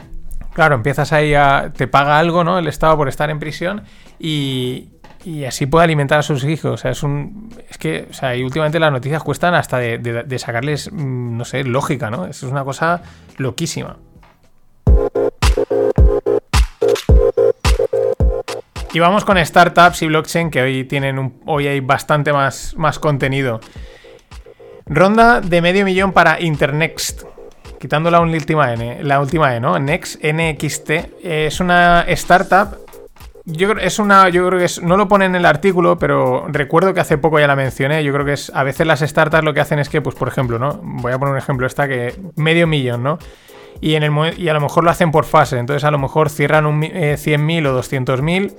Claro, 0.53 0.75
empiezas 0.75 1.13
ahí 1.13 1.33
a. 1.33 1.71
Te 1.75 1.87
paga 1.87 2.19
algo, 2.19 2.43
¿no? 2.43 2.57
El 2.59 2.67
Estado 2.67 2.97
por 2.97 3.07
estar 3.07 3.29
en 3.29 3.39
prisión 3.39 3.83
y, 4.19 4.89
y 5.23 5.45
así 5.45 5.65
puede 5.65 5.83
alimentar 5.83 6.19
a 6.19 6.23
sus 6.23 6.43
hijos. 6.43 6.71
O 6.71 6.77
sea, 6.77 6.91
es 6.91 7.03
un. 7.03 7.53
Es 7.69 7.77
que, 7.77 8.07
o 8.09 8.13
sea, 8.13 8.35
y 8.35 8.43
últimamente 8.43 8.79
las 8.79 8.91
noticias 8.91 9.23
cuestan 9.23 9.53
hasta 9.53 9.77
de, 9.77 10.39
sacarles, 10.39 10.91
mm, 10.91 11.37
no 11.37 11.45
sé, 11.45 11.63
lógica, 11.63 12.09
¿no? 12.09 12.25
Es 12.25 12.43
una 12.43 12.63
cosa 12.63 13.01
loquísima. 13.37 13.97
Y 18.91 18.99
vamos 18.99 19.23
con 19.23 19.43
startups 19.43 20.01
y 20.01 20.07
blockchain 20.07 20.49
que 20.49 20.61
hoy 20.61 20.83
tienen 20.83 21.19
un, 21.19 21.41
hoy 21.45 21.67
hay 21.67 21.79
bastante 21.79 22.33
más, 22.33 22.73
más 22.75 22.97
contenido. 22.97 23.59
Ronda 24.87 25.41
de 25.41 25.61
medio 25.61 25.85
millón 25.85 26.11
para 26.11 26.41
Internext. 26.41 27.28
Quitando 27.79 28.11
la 28.11 28.19
última 28.19 28.73
N, 28.73 29.03
la 29.03 29.19
última 29.19 29.55
E, 29.55 29.59
¿no? 29.59 29.79
Next 29.79 30.23
NXT 30.23 30.91
es 31.23 31.59
una 31.59 32.01
startup. 32.09 32.77
Yo 33.45 33.69
creo, 33.69 33.83
es 33.83 33.97
una, 33.97 34.29
yo 34.29 34.45
creo 34.47 34.59
que 34.59 34.65
es, 34.65 34.83
no 34.83 34.95
lo 34.97 35.07
pone 35.07 35.25
en 35.25 35.35
el 35.35 35.45
artículo, 35.45 35.97
pero 35.97 36.45
recuerdo 36.49 36.93
que 36.93 36.99
hace 36.99 37.17
poco 37.17 37.39
ya 37.39 37.47
la 37.47 37.55
mencioné. 37.55 38.03
Yo 38.03 38.13
creo 38.13 38.25
que 38.25 38.33
es, 38.33 38.51
a 38.53 38.63
veces 38.63 38.85
las 38.85 38.99
startups 38.99 39.43
lo 39.43 39.53
que 39.53 39.61
hacen 39.61 39.79
es 39.79 39.89
que, 39.89 40.01
pues 40.01 40.15
por 40.15 40.27
ejemplo, 40.27 40.59
¿no? 40.59 40.79
Voy 40.83 41.13
a 41.13 41.17
poner 41.17 41.31
un 41.31 41.37
ejemplo 41.39 41.65
esta 41.65 41.87
que 41.87 42.13
medio 42.35 42.67
millón, 42.67 43.01
¿no? 43.01 43.17
Y, 43.81 43.95
en 43.95 44.03
el, 44.03 44.39
y 44.39 44.49
a 44.49 44.53
lo 44.53 44.61
mejor 44.61 44.83
lo 44.83 44.91
hacen 44.91 45.11
por 45.11 45.25
fase, 45.25 45.57
entonces 45.57 45.85
a 45.85 45.91
lo 45.91 45.97
mejor 45.97 46.29
cierran 46.29 46.65
un, 46.65 46.83
eh, 46.83 47.15
100.000 47.17 47.67
o 47.67 47.79
200.000 47.79 48.53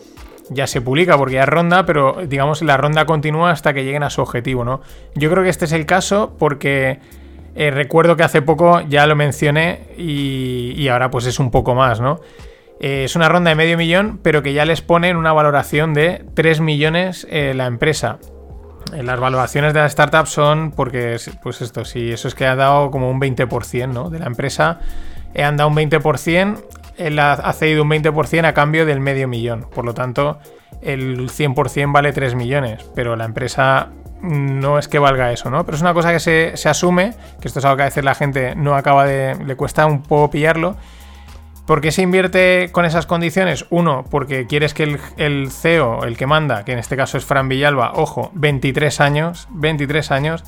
ya 0.50 0.66
se 0.66 0.80
publica 0.80 1.16
porque 1.16 1.34
ya 1.34 1.42
es 1.42 1.48
ronda, 1.48 1.86
pero 1.86 2.16
digamos 2.26 2.60
la 2.62 2.76
ronda 2.76 3.06
continúa 3.06 3.52
hasta 3.52 3.72
que 3.72 3.84
lleguen 3.84 4.02
a 4.02 4.10
su 4.10 4.20
objetivo, 4.20 4.64
¿no? 4.64 4.80
Yo 5.14 5.30
creo 5.30 5.44
que 5.44 5.48
este 5.48 5.66
es 5.66 5.72
el 5.72 5.86
caso 5.86 6.34
porque 6.38 6.98
eh, 7.54 7.70
recuerdo 7.70 8.16
que 8.16 8.22
hace 8.22 8.42
poco 8.42 8.80
ya 8.82 9.06
lo 9.06 9.16
mencioné 9.16 9.88
y, 9.96 10.86
ahora 10.88 11.10
pues 11.10 11.26
es 11.26 11.38
un 11.38 11.50
poco 11.50 11.74
más, 11.74 12.00
¿no? 12.00 12.20
Eh, 12.80 13.04
es 13.04 13.16
una 13.16 13.28
ronda 13.28 13.50
de 13.50 13.56
medio 13.56 13.76
millón, 13.76 14.20
pero 14.22 14.42
que 14.42 14.52
ya 14.52 14.64
les 14.64 14.80
ponen 14.82 15.16
una 15.16 15.32
valoración 15.32 15.92
de 15.92 16.24
3 16.34 16.60
millones 16.60 17.26
eh, 17.30 17.52
la 17.54 17.66
empresa. 17.66 18.18
Las 18.92 19.20
valoraciones 19.20 19.74
de 19.74 19.80
la 19.80 19.86
startup 19.86 20.26
son 20.26 20.72
porque, 20.72 21.16
pues 21.42 21.60
esto, 21.60 21.84
si 21.84 22.10
eso 22.10 22.26
es 22.26 22.34
que 22.34 22.46
ha 22.46 22.56
dado 22.56 22.90
como 22.90 23.10
un 23.10 23.20
20%, 23.20 23.88
¿no? 23.88 24.10
De 24.10 24.18
la 24.18 24.26
empresa 24.26 24.80
han 25.36 25.56
dado 25.56 25.70
un 25.70 25.76
20%, 25.76 26.64
él 26.96 27.18
ha 27.20 27.52
cedido 27.52 27.84
un 27.84 27.90
20% 27.90 28.44
a 28.44 28.52
cambio 28.52 28.86
del 28.86 28.98
medio 28.98 29.28
millón. 29.28 29.66
Por 29.72 29.84
lo 29.84 29.94
tanto, 29.94 30.40
el 30.82 31.28
100% 31.28 31.92
vale 31.92 32.12
3 32.12 32.34
millones, 32.34 32.90
pero 32.94 33.14
la 33.14 33.26
empresa 33.26 33.90
no 34.22 34.78
es 34.78 34.88
que 34.88 34.98
valga 34.98 35.32
eso, 35.32 35.50
¿no? 35.50 35.64
Pero 35.64 35.76
es 35.76 35.82
una 35.82 35.94
cosa 35.94 36.12
que 36.12 36.20
se, 36.20 36.56
se 36.56 36.68
asume, 36.68 37.14
que 37.40 37.48
esto 37.48 37.58
es 37.58 37.64
algo 37.64 37.76
que 37.76 37.82
a 37.82 37.86
veces 37.86 38.04
la 38.04 38.14
gente 38.14 38.54
no 38.54 38.74
acaba 38.74 39.04
de... 39.04 39.36
le 39.44 39.56
cuesta 39.56 39.86
un 39.86 40.02
poco 40.02 40.30
pillarlo. 40.30 40.76
¿Por 41.66 41.80
qué 41.80 41.92
se 41.92 42.02
invierte 42.02 42.70
con 42.72 42.84
esas 42.84 43.06
condiciones? 43.06 43.66
Uno, 43.70 44.04
porque 44.10 44.46
quieres 44.46 44.74
que 44.74 44.82
el, 44.82 45.00
el, 45.18 45.50
CEO, 45.50 46.04
el 46.04 46.16
que 46.16 46.26
manda, 46.26 46.64
que 46.64 46.72
en 46.72 46.78
este 46.78 46.96
caso 46.96 47.16
es 47.16 47.24
Fran 47.24 47.48
Villalba, 47.48 47.92
ojo, 47.94 48.30
23 48.34 49.00
años, 49.00 49.46
23 49.50 50.10
años, 50.10 50.44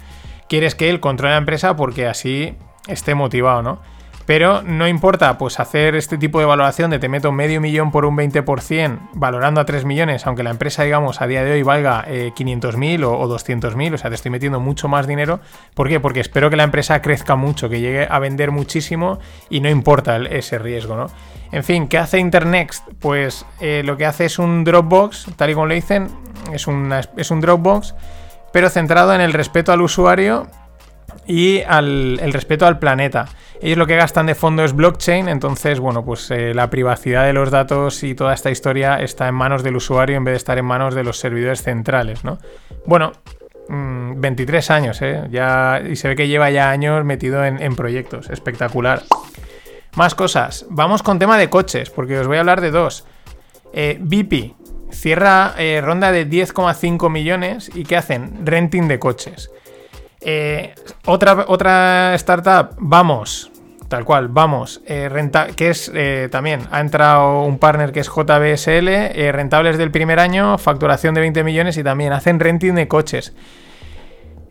quieres 0.49 0.75
que 0.75 0.91
él 0.91 1.01
controle 1.01 1.33
la 1.33 1.39
empresa 1.39 1.77
porque 1.77 2.09
así 2.09 2.57
esté 2.89 3.15
motivado, 3.15 3.63
¿no? 3.63 3.79
Pero 4.27 4.63
no 4.63 4.87
importa, 4.87 5.37
pues 5.37 5.59
hacer 5.59 5.95
este 5.95 6.17
tipo 6.17 6.39
de 6.39 6.47
valoración 6.47 6.91
de 6.91 6.99
te 6.99 7.09
meto 7.09 7.33
medio 7.33 7.61
millón 7.61 7.91
por 7.91 8.05
un 8.05 8.17
20%, 8.17 9.11
valorando 9.15 9.61
a 9.61 9.65
3 9.65 9.85
millones, 9.85 10.27
aunque 10.27 10.43
la 10.43 10.51
empresa, 10.51 10.85
digamos, 10.85 11.21
a 11.21 11.27
día 11.27 11.43
de 11.43 11.53
hoy 11.53 11.63
valga 11.63 12.05
eh, 12.07 12.33
500.000 12.37 13.05
o, 13.05 13.19
o 13.19 13.29
200.000, 13.29 13.95
o 13.95 13.99
sea, 13.99 14.11
te 14.11 14.15
estoy 14.15 14.31
metiendo 14.31 14.61
mucho 14.61 14.89
más 14.89 15.07
dinero. 15.07 15.41
¿Por 15.75 15.89
qué? 15.89 15.99
Porque 15.99 16.21
espero 16.21 16.51
que 16.51 16.57
la 16.57 16.65
empresa 16.65 17.03
crezca 17.03 17.35
mucho, 17.35 17.69
que 17.69 17.81
llegue 17.81 18.07
a 18.09 18.19
vender 18.19 18.53
muchísimo 18.53 19.19
y 19.51 19.61
no 19.61 19.69
importa 19.69 20.17
el, 20.17 20.29
ese 20.29 20.59
riesgo, 20.59 20.97
¿no? 20.97 21.07
En 21.51 21.65
fin, 21.65 21.89
¿qué 21.89 21.99
hace 21.99 22.19
Internext? 22.19 22.89
Pues 22.99 23.45
eh, 23.61 23.83
lo 23.85 23.97
que 23.97 24.07
hace 24.07 24.25
es 24.25 24.39
un 24.39 24.65
Dropbox, 24.65 25.27
tal 25.37 25.51
y 25.51 25.55
como 25.55 25.67
le 25.67 25.75
dicen, 25.75 26.09
es, 26.53 26.67
es 27.17 27.31
un 27.31 27.41
Dropbox, 27.41 27.95
pero 28.53 28.71
centrado 28.71 29.15
en 29.15 29.21
el 29.21 29.33
respeto 29.33 29.73
al 29.73 29.83
usuario 29.83 30.47
y 31.27 31.61
al, 31.63 32.19
el 32.21 32.33
respeto 32.33 32.67
al 32.67 32.79
planeta. 32.79 33.27
Ellos 33.61 33.79
lo 33.79 33.87
que 33.87 33.97
gastan 33.97 34.27
de 34.27 34.35
fondo 34.35 34.65
es 34.65 34.75
blockchain, 34.75 35.29
entonces, 35.29 35.79
bueno, 35.79 36.05
pues 36.05 36.31
eh, 36.31 36.53
la 36.53 36.69
privacidad 36.69 37.27
de 37.27 37.33
los 37.33 37.51
datos 37.51 38.03
y 38.03 38.15
toda 38.15 38.35
esta 38.35 38.51
historia 38.51 39.01
está 39.01 39.29
en 39.29 39.35
manos 39.35 39.63
del 39.63 39.77
usuario 39.77 40.17
en 40.17 40.25
vez 40.25 40.33
de 40.33 40.39
estar 40.39 40.59
en 40.59 40.65
manos 40.65 40.95
de 40.95 41.05
los 41.05 41.19
servidores 41.19 41.63
centrales, 41.63 42.25
¿no? 42.25 42.39
Bueno, 42.87 43.13
mmm, 43.69 44.21
23 44.21 44.71
años, 44.73 45.01
¿eh? 45.03 45.29
Ya, 45.31 45.81
y 45.89 45.95
se 45.95 46.09
ve 46.09 46.17
que 46.17 46.27
lleva 46.27 46.51
ya 46.51 46.71
años 46.71 47.05
metido 47.05 47.45
en, 47.45 47.77
proyectos, 47.77 48.31
espectacular. 48.31 49.03
Más 49.95 50.15
cosas, 50.15 50.67
vamos 50.69 51.03
con 51.03 51.19
tema 51.19 51.39
de 51.39 51.49
coches, 51.49 51.91
porque 51.91 52.19
os 52.19 52.27
voy 52.27 52.39
a 52.39 52.41
hablar 52.41 52.61
de 52.61 52.71
dos. 52.73 53.05
Eh, 53.73 53.99
BP 54.01 54.57
cierra 54.93 55.55
eh, 55.59 55.81
ronda 55.83 56.13
de 56.13 56.29
10,5 56.29 57.11
millones 57.11 57.71
y 57.75 57.85
¿qué 57.85 57.97
hacen? 57.97 58.45
Renting 58.45 58.89
de 58.89 58.99
coches. 58.99 59.51
Eh, 60.25 60.75
otra, 61.07 61.45
otra 61.49 62.15
startup, 62.15 62.77
vamos, 62.79 63.51
tal 63.89 64.05
cual, 64.05 64.29
vamos, 64.29 64.81
eh, 64.87 65.09
renta, 65.09 65.49
que 65.49 65.71
es 65.71 65.91
eh, 65.95 66.29
también, 66.31 66.63
ha 66.71 66.81
entrado 66.81 67.43
un 67.43 67.59
partner 67.59 67.93
que 67.93 68.01
es 68.01 68.09
JBSL, 68.09 69.33
rentables 69.33 69.79
del 69.79 69.91
primer 69.91 70.21
año, 70.21 70.59
facturación 70.59 71.15
de 71.15 71.23
20 71.23 71.45
millones 71.45 71.77
y 71.77 71.83
también 71.83 72.13
hacen 72.13 72.39
renting 72.39 72.75
de 72.75 72.89
coches. 72.89 73.35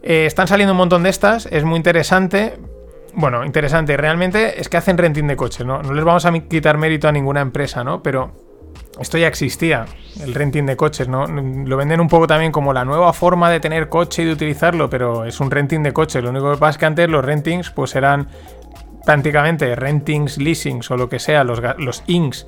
Están 0.03 0.47
saliendo 0.47 0.73
un 0.73 0.77
montón 0.77 1.03
de 1.03 1.09
estas, 1.09 1.45
es 1.45 1.63
muy 1.63 1.77
interesante. 1.77 2.57
Bueno, 3.13 3.45
interesante, 3.45 3.97
realmente 3.97 4.59
es 4.59 4.67
que 4.67 4.77
hacen 4.77 4.97
renting 4.97 5.27
de 5.27 5.35
coches, 5.35 5.65
¿no? 5.65 5.81
No 5.83 5.93
les 5.93 6.03
vamos 6.03 6.25
a 6.25 6.31
quitar 6.31 6.77
mérito 6.77 7.07
a 7.07 7.11
ninguna 7.11 7.41
empresa, 7.41 7.83
¿no? 7.83 8.01
Pero 8.01 8.50
esto 9.00 9.17
ya 9.17 9.27
existía, 9.27 9.86
el 10.21 10.33
renting 10.33 10.65
de 10.65 10.75
coches, 10.75 11.07
¿no? 11.07 11.25
Lo 11.27 11.77
venden 11.77 12.01
un 12.01 12.07
poco 12.07 12.27
también 12.27 12.51
como 12.51 12.74
la 12.74 12.86
nueva 12.86 13.13
forma 13.13 13.50
de 13.50 13.60
tener 13.60 13.89
coche 13.89 14.24
y 14.24 14.25
de 14.25 14.33
utilizarlo, 14.33 14.89
pero 14.89 15.25
es 15.25 15.39
un 15.39 15.50
renting 15.50 15.81
de 15.81 15.93
coche. 15.93 16.21
Lo 16.21 16.29
único 16.29 16.51
que 16.51 16.57
pasa 16.57 16.71
es 16.71 16.77
que 16.77 16.86
antes 16.86 17.10
los 17.10 17.24
rentings 17.24 17.71
pues 17.71 17.95
eran 17.95 18.27
prácticamente 19.05 19.75
rentings, 19.75 20.38
leasings 20.38 20.91
o 20.91 20.98
lo 20.98 21.10
que 21.10 21.19
sea, 21.19 21.43
los, 21.43 21.62
los 21.77 22.03
inks 22.07 22.45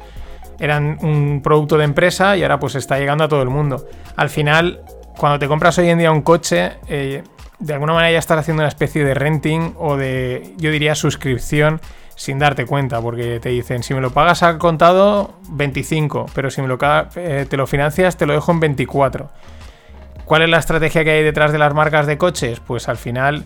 eran 0.59 0.97
un 1.01 1.41
producto 1.41 1.77
de 1.77 1.83
empresa 1.83 2.37
y 2.37 2.43
ahora 2.43 2.59
pues 2.59 2.75
está 2.75 2.99
llegando 2.99 3.23
a 3.23 3.27
todo 3.27 3.41
el 3.41 3.49
mundo. 3.49 3.87
Al 4.15 4.29
final, 4.29 4.81
cuando 5.17 5.39
te 5.39 5.47
compras 5.47 5.77
hoy 5.77 5.89
en 5.89 5.97
día 5.97 6.11
un 6.11 6.21
coche, 6.21 6.73
eh, 6.87 7.23
de 7.59 7.73
alguna 7.73 7.93
manera 7.93 8.13
ya 8.13 8.19
estás 8.19 8.39
haciendo 8.39 8.61
una 8.61 8.67
especie 8.67 9.03
de 9.03 9.13
renting 9.13 9.73
o 9.77 9.97
de, 9.97 10.53
yo 10.57 10.71
diría, 10.71 10.95
suscripción 10.95 11.81
sin 12.15 12.39
darte 12.39 12.65
cuenta, 12.65 13.01
porque 13.01 13.39
te 13.39 13.49
dicen, 13.49 13.83
si 13.83 13.93
me 13.93 14.01
lo 14.01 14.11
pagas 14.11 14.43
al 14.43 14.57
contado, 14.57 15.33
25, 15.49 16.27
pero 16.33 16.49
si 16.49 16.61
me 16.61 16.67
lo, 16.67 16.77
eh, 17.15 17.45
te 17.49 17.57
lo 17.57 17.67
financias, 17.67 18.17
te 18.17 18.25
lo 18.25 18.33
dejo 18.33 18.51
en 18.51 18.59
24. 18.59 19.29
¿Cuál 20.25 20.43
es 20.43 20.49
la 20.49 20.57
estrategia 20.57 21.03
que 21.03 21.11
hay 21.11 21.23
detrás 21.23 21.51
de 21.51 21.57
las 21.57 21.73
marcas 21.73 22.07
de 22.07 22.17
coches? 22.17 22.59
Pues 22.59 22.87
al 22.87 22.97
final, 22.97 23.45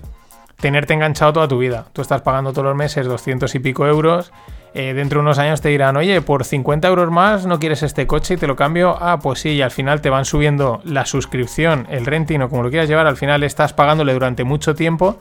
tenerte 0.60 0.94
enganchado 0.94 1.34
toda 1.34 1.48
tu 1.48 1.58
vida. 1.58 1.86
Tú 1.94 2.02
estás 2.02 2.22
pagando 2.22 2.52
todos 2.52 2.66
los 2.66 2.76
meses 2.76 3.08
200 3.08 3.54
y 3.56 3.60
pico 3.60 3.88
euros. 3.88 4.32
Eh, 4.74 4.94
dentro 4.94 5.20
de 5.20 5.22
unos 5.24 5.40
años 5.40 5.62
te 5.62 5.70
dirán, 5.70 5.98
oye, 5.98 6.22
por 6.22 6.46
50 6.46 6.88
euros 6.88 7.10
más 7.10 7.48
no 7.48 7.58
quieres 7.58 7.82
este 7.82 8.06
coche 8.06 8.36
y 8.36 8.38
te 8.38 8.46
lo 8.46 8.56
cambio. 8.56 8.96
Ah, 9.00 9.20
pues 9.20 9.40
sí, 9.40 9.50
y 9.50 9.62
al 9.62 9.72
final 9.72 10.02
te 10.02 10.10
van 10.10 10.26
subiendo 10.26 10.82
la 10.84 11.06
suscripción, 11.06 11.88
el 11.90 12.06
renting 12.06 12.42
o 12.42 12.50
como 12.50 12.64
lo 12.64 12.70
quieras 12.70 12.88
llevar. 12.88 13.08
Al 13.08 13.18
final 13.18 13.44
estás 13.44 13.74
pagándole 13.74 14.14
durante 14.14 14.44
mucho 14.44 14.76
tiempo. 14.76 15.18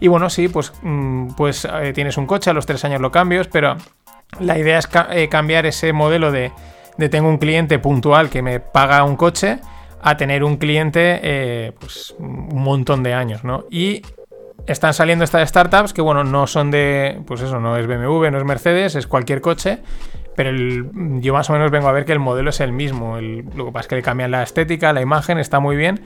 Y 0.00 0.08
bueno, 0.08 0.30
sí, 0.30 0.48
pues, 0.48 0.72
mmm, 0.82 1.28
pues 1.36 1.64
eh, 1.64 1.92
tienes 1.92 2.16
un 2.16 2.26
coche, 2.26 2.50
a 2.50 2.52
los 2.52 2.66
tres 2.66 2.84
años 2.84 3.00
lo 3.00 3.10
cambias, 3.10 3.48
pero 3.48 3.76
la 4.40 4.58
idea 4.58 4.78
es 4.78 4.88
eh, 5.10 5.28
cambiar 5.28 5.66
ese 5.66 5.92
modelo 5.92 6.30
de, 6.30 6.52
de, 6.96 7.08
tengo 7.08 7.28
un 7.28 7.38
cliente 7.38 7.78
puntual 7.78 8.30
que 8.30 8.42
me 8.42 8.60
paga 8.60 9.02
un 9.04 9.16
coche 9.16 9.58
a 10.00 10.16
tener 10.16 10.44
un 10.44 10.56
cliente 10.56 11.20
eh, 11.22 11.72
pues 11.78 12.14
un 12.18 12.62
montón 12.62 13.02
de 13.02 13.14
años, 13.14 13.42
¿no? 13.42 13.64
Y 13.70 14.02
están 14.66 14.94
saliendo 14.94 15.24
estas 15.24 15.48
startups 15.48 15.92
que, 15.92 16.02
bueno, 16.02 16.24
no 16.24 16.46
son 16.46 16.70
de, 16.70 17.20
pues 17.26 17.40
eso, 17.40 17.58
no 17.58 17.76
es 17.76 17.86
BMW, 17.86 18.30
no 18.30 18.38
es 18.38 18.44
Mercedes, 18.44 18.94
es 18.94 19.06
cualquier 19.06 19.40
coche, 19.40 19.78
pero 20.36 20.50
yo 21.20 21.32
más 21.32 21.50
o 21.50 21.52
menos 21.52 21.70
vengo 21.70 21.88
a 21.88 21.92
ver 21.92 22.04
que 22.04 22.12
el 22.12 22.20
modelo 22.20 22.50
es 22.50 22.60
el 22.60 22.72
mismo. 22.72 23.18
El, 23.18 23.44
lo 23.56 23.66
que 23.66 23.72
pasa 23.72 23.82
es 23.82 23.88
que 23.88 23.96
le 23.96 24.02
cambian 24.02 24.30
la 24.30 24.42
estética, 24.42 24.92
la 24.92 25.00
imagen, 25.00 25.38
está 25.38 25.58
muy 25.58 25.74
bien, 25.74 26.00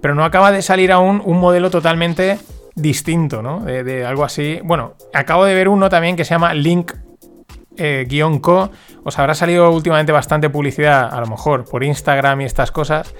pero 0.00 0.14
no 0.14 0.24
acaba 0.24 0.52
de 0.52 0.62
salir 0.62 0.92
aún 0.92 1.20
un 1.24 1.38
modelo 1.38 1.70
totalmente 1.70 2.38
distinto, 2.74 3.42
¿no? 3.42 3.60
De, 3.60 4.04
algo 4.04 4.24
así. 4.24 4.60
Bueno, 4.64 4.94
acabo 5.12 5.44
de 5.44 5.54
ver 5.54 5.68
uno 5.68 5.88
también 5.88 6.16
que 6.16 6.24
se 6.24 6.30
llama 6.30 6.54
Link 6.54 6.92
eh, 7.76 8.06
Co. 8.40 8.70
Os 9.04 9.18
habrá 9.18 9.34
salido 9.34 9.70
últimamente 9.70 10.12
bastante 10.12 10.50
publicidad, 10.50 11.12
a 11.12 11.20
lo 11.20 11.26
mejor 11.26 11.64
por 11.64 11.84
Instagram 11.84 12.42
y 12.42 12.44
estas 12.44 12.70
cosas. 12.70 13.14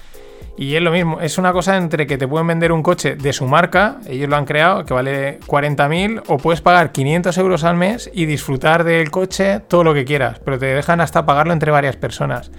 Y 0.57 0.75
es 0.75 0.81
lo 0.81 0.91
mismo, 0.91 1.19
es 1.19 1.37
una 1.37 1.51
cosa 1.51 1.75
entre 1.75 2.07
que 2.07 2.17
te 2.17 2.27
pueden 2.27 2.47
vender 2.47 2.71
un 2.71 2.81
coche 2.81 3.15
de 3.15 3.33
su 3.33 3.45
marca, 3.45 3.97
ellos 4.07 4.29
lo 4.29 4.37
han 4.37 4.45
creado, 4.45 4.85
que 4.85 4.93
vale 4.93 5.39
40.000, 5.41 6.23
o 6.27 6.37
puedes 6.37 6.61
pagar 6.61 6.93
500 6.93 7.37
euros 7.39 7.65
al 7.65 7.75
mes 7.75 8.09
y 8.13 8.25
disfrutar 8.25 8.85
del 8.85 9.11
coche 9.11 9.59
todo 9.67 9.83
lo 9.83 9.93
que 9.93 10.05
quieras, 10.05 10.39
pero 10.39 10.57
te 10.57 10.67
dejan 10.67 11.01
hasta 11.01 11.25
pagarlo 11.25 11.51
entre 11.51 11.71
varias 11.71 11.97
personas. 11.97 12.51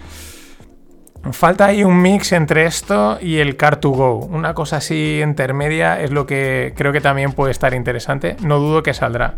Falta 1.32 1.66
ahí 1.66 1.82
un 1.82 2.00
mix 2.00 2.32
entre 2.32 2.66
esto 2.66 3.18
y 3.20 3.38
el 3.38 3.56
Car2Go. 3.56 4.26
Una 4.28 4.54
cosa 4.54 4.78
así 4.78 5.20
intermedia 5.22 6.00
es 6.00 6.10
lo 6.10 6.26
que 6.26 6.72
creo 6.76 6.92
que 6.92 7.00
también 7.00 7.32
puede 7.32 7.52
estar 7.52 7.74
interesante. 7.74 8.36
No 8.42 8.58
dudo 8.58 8.82
que 8.82 8.94
saldrá. 8.94 9.34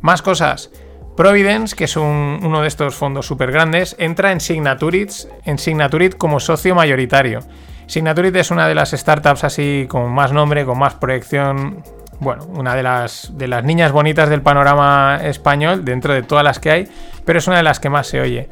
Más 0.00 0.22
cosas. 0.22 0.70
Providence, 1.16 1.76
que 1.76 1.84
es 1.84 1.96
un, 1.96 2.40
uno 2.42 2.62
de 2.62 2.68
estos 2.68 2.94
fondos 2.94 3.26
súper 3.26 3.52
grandes, 3.52 3.94
entra 3.98 4.32
en 4.32 4.40
Signaturit, 4.40 5.10
en 5.44 5.58
Signaturit 5.58 6.16
como 6.16 6.40
socio 6.40 6.74
mayoritario. 6.74 7.40
Signaturit 7.86 8.34
es 8.36 8.50
una 8.50 8.66
de 8.66 8.74
las 8.74 8.92
startups 8.92 9.44
así 9.44 9.86
con 9.88 10.10
más 10.10 10.32
nombre, 10.32 10.64
con 10.64 10.78
más 10.78 10.94
proyección. 10.94 11.82
Bueno, 12.20 12.44
una 12.46 12.74
de 12.74 12.82
las, 12.82 13.36
de 13.36 13.48
las 13.48 13.64
niñas 13.64 13.92
bonitas 13.92 14.30
del 14.30 14.40
panorama 14.40 15.18
español, 15.22 15.84
dentro 15.84 16.14
de 16.14 16.22
todas 16.22 16.44
las 16.44 16.58
que 16.58 16.70
hay, 16.70 16.88
pero 17.26 17.38
es 17.38 17.46
una 17.46 17.58
de 17.58 17.62
las 17.64 17.80
que 17.80 17.90
más 17.90 18.06
se 18.06 18.20
oye. 18.20 18.48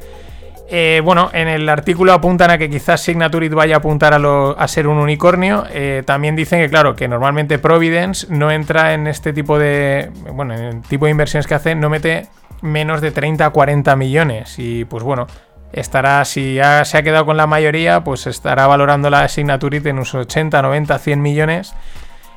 Eh, 0.69 1.01
bueno, 1.03 1.29
en 1.33 1.47
el 1.47 1.67
artículo 1.67 2.13
apuntan 2.13 2.49
a 2.49 2.57
que 2.57 2.69
quizás 2.69 3.01
Signaturit 3.01 3.53
vaya 3.53 3.75
a 3.75 3.77
apuntar 3.79 4.13
a, 4.13 4.67
ser 4.67 4.87
un 4.87 4.97
unicornio. 4.97 5.65
Eh, 5.69 6.03
también 6.05 6.35
dicen 6.35 6.61
que, 6.61 6.69
claro, 6.69 6.95
que 6.95 7.07
normalmente 7.07 7.59
Providence 7.59 8.27
no 8.29 8.51
entra 8.51 8.93
en 8.93 9.07
este 9.07 9.33
tipo 9.33 9.59
de. 9.59 10.11
Bueno, 10.33 10.53
en 10.53 10.63
el 10.63 10.81
tipo 10.83 11.05
de 11.05 11.11
inversiones 11.11 11.45
que 11.47 11.55
hace, 11.55 11.75
no 11.75 11.89
mete 11.89 12.27
menos 12.61 13.01
de 13.01 13.11
30 13.11 13.45
a 13.45 13.49
40 13.49 13.95
millones. 13.95 14.55
Y 14.57 14.85
pues 14.85 15.03
bueno, 15.03 15.27
estará, 15.73 16.23
si 16.25 16.55
ya 16.55 16.85
se 16.85 16.97
ha 16.97 17.03
quedado 17.03 17.25
con 17.25 17.37
la 17.37 17.47
mayoría, 17.47 18.03
pues 18.03 18.27
estará 18.27 18.67
valorando 18.67 19.09
la 19.09 19.27
Signaturit 19.27 19.85
en 19.85 19.97
unos 19.97 20.13
80, 20.13 20.61
90, 20.61 20.99
100 20.99 21.21
millones. 21.21 21.73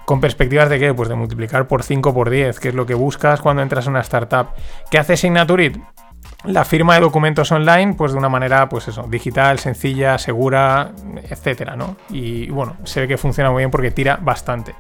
Con 0.05 0.21
perspectivas 0.21 0.69
de 0.69 0.79
qué? 0.79 0.93
Pues 0.93 1.09
de 1.09 1.15
multiplicar 1.15 1.67
por 1.67 1.83
5 1.83 2.13
por 2.13 2.29
10, 2.29 2.61
que 2.61 2.69
es 2.69 2.75
lo 2.75 2.85
que 2.85 2.95
buscas 2.95 3.41
cuando 3.41 3.63
entras 3.63 3.87
en 3.87 3.93
una 3.93 4.01
startup. 4.01 4.49
¿Qué 4.91 4.99
hace 4.99 5.17
Signaturit? 5.17 5.79
La 6.45 6.65
firma 6.65 6.95
de 6.95 7.01
documentos 7.01 7.51
online, 7.53 7.95
pues 7.95 8.13
de 8.13 8.19
una 8.19 8.29
manera, 8.29 8.69
pues 8.69 8.89
eso, 8.89 9.07
digital, 9.09 9.59
sencilla, 9.59 10.19
segura, 10.19 10.93
etcétera, 11.29 11.77
¿no? 11.77 11.97
Y 12.11 12.51
bueno, 12.51 12.77
se 12.85 13.01
ve 13.01 13.09
que 13.09 13.17
funciona 13.17 13.51
muy 13.51 13.61
bien 13.61 13.71
porque 13.71 13.91
tira 13.91 14.19
bastante. 14.21 14.75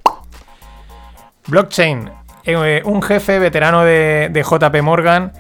Blockchain. 1.49 2.11
Eh, 2.45 2.83
un 2.85 3.01
jefe 3.01 3.39
veterano 3.39 3.85
de, 3.85 4.31
JP 4.35 4.83
Morgan 4.83 5.33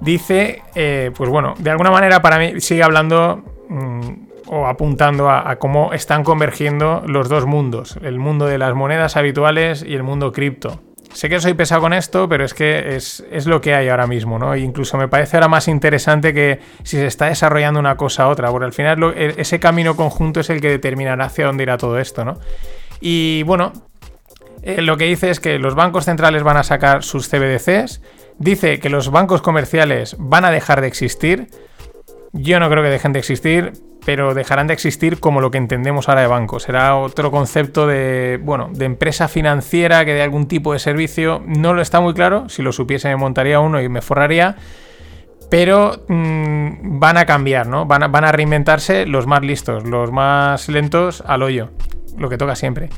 dice, 0.00 0.62
eh, 0.74 1.10
pues 1.16 1.30
bueno, 1.30 1.54
de 1.58 1.70
alguna 1.70 1.90
manera 1.90 2.20
para 2.20 2.38
mí 2.38 2.60
sigue 2.60 2.82
hablando 2.82 3.42
mm, 3.68 4.28
o 4.48 4.66
apuntando 4.66 5.30
a, 5.30 5.56
cómo 5.56 5.92
están 5.92 6.24
convergiendo 6.24 7.02
los 7.06 7.28
dos 7.28 7.46
mundos, 7.46 7.98
el 8.02 8.18
mundo 8.18 8.46
de 8.46 8.58
las 8.58 8.74
monedas 8.74 9.16
habituales 9.16 9.82
y 9.86 9.94
el 9.94 10.02
mundo 10.02 10.32
cripto. 10.32 10.80
Sé 11.12 11.28
que 11.28 11.40
soy 11.40 11.54
pesado 11.54 11.80
con 11.80 11.92
esto, 11.92 12.28
pero 12.28 12.44
es 12.44 12.54
que 12.54 12.94
es, 12.96 13.46
lo 13.46 13.60
que 13.60 13.74
hay 13.74 13.88
ahora 13.88 14.06
mismo, 14.06 14.38
¿no? 14.38 14.54
E 14.54 14.60
incluso 14.60 14.96
me 14.98 15.08
parece 15.08 15.36
ahora 15.36 15.48
más 15.48 15.66
interesante 15.66 16.34
que 16.34 16.60
si 16.82 16.96
se 16.96 17.06
está 17.06 17.26
desarrollando 17.26 17.80
una 17.80 17.96
cosa 17.96 18.24
a 18.24 18.28
otra, 18.28 18.50
porque 18.50 18.66
al 18.66 18.72
final 18.72 19.14
e, 19.16 19.34
ese 19.38 19.58
camino 19.58 19.96
conjunto 19.96 20.40
es 20.40 20.50
el 20.50 20.60
que 20.60 20.68
determinará 20.68 21.24
hacia 21.24 21.46
dónde 21.46 21.62
irá 21.62 21.76
todo 21.78 21.98
esto, 21.98 22.24
¿no? 22.24 22.38
Y 23.00 23.42
bueno, 23.44 23.72
eh, 24.62 24.82
lo 24.82 24.96
que 24.96 25.06
dice 25.06 25.30
es 25.30 25.40
que 25.40 25.58
los 25.58 25.74
bancos 25.74 26.04
centrales 26.04 26.42
van 26.42 26.56
a 26.56 26.62
sacar 26.62 27.02
sus 27.02 27.28
CBDCs, 27.28 28.02
dice 28.38 28.80
que 28.80 28.90
los 28.90 29.10
bancos 29.10 29.42
comerciales 29.42 30.16
van 30.18 30.44
a 30.44 30.50
dejar 30.50 30.80
de 30.80 30.88
existir. 30.88 31.48
Yo 32.32 32.60
no 32.60 32.68
creo 32.68 32.82
que 32.82 32.90
dejen 32.90 33.12
de 33.12 33.20
existir, 33.20 33.72
pero 34.08 34.32
dejarán 34.32 34.68
de 34.68 34.72
existir 34.72 35.20
como 35.20 35.42
lo 35.42 35.50
que 35.50 35.58
entendemos 35.58 36.08
ahora 36.08 36.22
de 36.22 36.28
banco. 36.28 36.60
Será 36.60 36.96
otro 36.96 37.30
concepto 37.30 37.86
de, 37.86 38.40
bueno, 38.42 38.70
de 38.72 38.86
empresa 38.86 39.28
financiera 39.28 40.02
que 40.06 40.14
dé 40.14 40.22
algún 40.22 40.48
tipo 40.48 40.72
de 40.72 40.78
servicio. 40.78 41.42
No 41.44 41.74
lo 41.74 41.82
está 41.82 42.00
muy 42.00 42.14
claro. 42.14 42.48
Si 42.48 42.62
lo 42.62 42.72
supiese 42.72 43.08
me 43.08 43.16
montaría 43.16 43.60
uno 43.60 43.82
y 43.82 43.90
me 43.90 44.00
forraría. 44.00 44.56
Pero 45.50 46.06
mm, 46.08 46.98
van 46.98 47.18
a 47.18 47.26
cambiar, 47.26 47.66
¿no? 47.66 47.84
Van 47.84 48.04
a, 48.04 48.08
van 48.08 48.24
a 48.24 48.32
reinventarse 48.32 49.04
los 49.04 49.26
más 49.26 49.42
listos, 49.42 49.84
los 49.84 50.10
más 50.10 50.70
lentos 50.70 51.22
al 51.26 51.42
hoyo. 51.42 51.68
Lo 52.16 52.30
que 52.30 52.38
toca 52.38 52.56
siempre. 52.56 52.88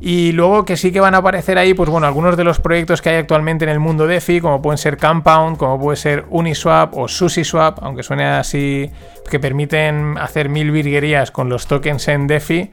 Y 0.00 0.32
luego 0.32 0.64
que 0.64 0.78
sí 0.78 0.92
que 0.92 1.00
van 1.00 1.14
a 1.14 1.18
aparecer 1.18 1.58
ahí, 1.58 1.74
pues 1.74 1.90
bueno, 1.90 2.06
algunos 2.06 2.36
de 2.36 2.42
los 2.44 2.58
proyectos 2.58 3.02
que 3.02 3.10
hay 3.10 3.16
actualmente 3.16 3.64
en 3.64 3.68
el 3.68 3.80
mundo 3.80 4.06
DeFi, 4.06 4.40
como 4.40 4.62
pueden 4.62 4.78
ser 4.78 4.96
Compound, 4.96 5.58
como 5.58 5.78
puede 5.78 5.96
ser 5.96 6.24
Uniswap 6.30 6.96
o 6.96 7.06
SushiSwap, 7.06 7.82
aunque 7.82 8.02
suene 8.02 8.24
así, 8.24 8.90
que 9.30 9.38
permiten 9.38 10.16
hacer 10.18 10.48
mil 10.48 10.70
virguerías 10.70 11.30
con 11.30 11.50
los 11.50 11.66
tokens 11.66 12.08
en 12.08 12.26
DeFi, 12.26 12.70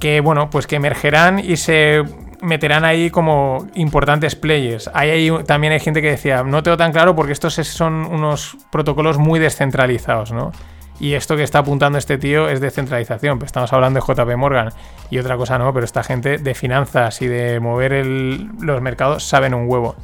que 0.00 0.20
bueno, 0.20 0.50
pues 0.50 0.66
que 0.66 0.76
emergerán 0.76 1.38
y 1.38 1.56
se 1.56 2.02
meterán 2.42 2.84
ahí 2.84 3.10
como 3.10 3.68
importantes 3.74 4.34
players. 4.34 4.90
Ahí 4.92 5.30
también 5.46 5.72
hay 5.72 5.80
gente 5.80 6.02
que 6.02 6.10
decía, 6.10 6.42
no 6.42 6.64
tengo 6.64 6.76
tan 6.76 6.92
claro 6.92 7.14
porque 7.14 7.32
estos 7.32 7.54
son 7.54 8.04
unos 8.06 8.56
protocolos 8.72 9.18
muy 9.18 9.38
descentralizados, 9.38 10.32
¿no? 10.32 10.50
Y 10.98 11.14
esto 11.14 11.36
que 11.36 11.42
está 11.42 11.58
apuntando 11.58 11.98
este 11.98 12.16
tío 12.16 12.48
es 12.48 12.60
descentralización. 12.60 13.42
Estamos 13.44 13.72
hablando 13.72 14.00
de 14.00 14.06
JP 14.06 14.36
Morgan 14.36 14.70
y 15.10 15.18
otra 15.18 15.36
cosa 15.36 15.58
no, 15.58 15.72
pero 15.72 15.84
esta 15.84 16.02
gente 16.02 16.38
de 16.38 16.54
finanzas 16.54 17.20
y 17.20 17.26
de 17.26 17.60
mover 17.60 18.06
los 18.06 18.80
mercados 18.80 19.24
saben 19.24 19.54
un 19.54 19.68
huevo. 19.68 19.94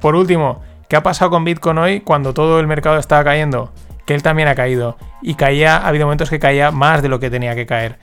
Por 0.00 0.14
último, 0.14 0.60
¿qué 0.88 0.96
ha 0.96 1.02
pasado 1.02 1.30
con 1.30 1.44
Bitcoin 1.44 1.78
hoy 1.78 2.00
cuando 2.00 2.34
todo 2.34 2.60
el 2.60 2.66
mercado 2.66 2.98
estaba 2.98 3.24
cayendo? 3.24 3.72
Que 4.04 4.14
él 4.14 4.22
también 4.22 4.48
ha 4.48 4.54
caído. 4.54 4.98
Y 5.22 5.34
caía, 5.34 5.78
ha 5.78 5.88
habido 5.88 6.04
momentos 6.04 6.28
que 6.28 6.38
caía 6.38 6.70
más 6.70 7.00
de 7.00 7.08
lo 7.08 7.20
que 7.20 7.30
tenía 7.30 7.54
que 7.54 7.64
caer. 7.64 7.98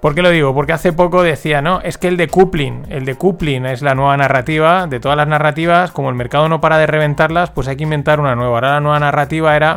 ¿Por 0.00 0.14
qué 0.14 0.22
lo 0.22 0.30
digo? 0.30 0.54
Porque 0.54 0.72
hace 0.72 0.94
poco 0.94 1.22
decía, 1.22 1.60
no, 1.60 1.82
es 1.82 1.98
que 1.98 2.08
el 2.08 2.16
decoupling, 2.16 2.86
el 2.88 3.04
decoupling 3.04 3.66
es 3.66 3.82
la 3.82 3.94
nueva 3.94 4.16
narrativa 4.16 4.86
de 4.86 4.98
todas 4.98 5.14
las 5.14 5.28
narrativas, 5.28 5.92
como 5.92 6.08
el 6.08 6.14
mercado 6.14 6.48
no 6.48 6.58
para 6.62 6.78
de 6.78 6.86
reventarlas, 6.86 7.50
pues 7.50 7.68
hay 7.68 7.76
que 7.76 7.82
inventar 7.82 8.18
una 8.18 8.34
nueva. 8.34 8.54
Ahora 8.54 8.70
la 8.70 8.80
nueva 8.80 8.98
narrativa 8.98 9.54
era 9.54 9.76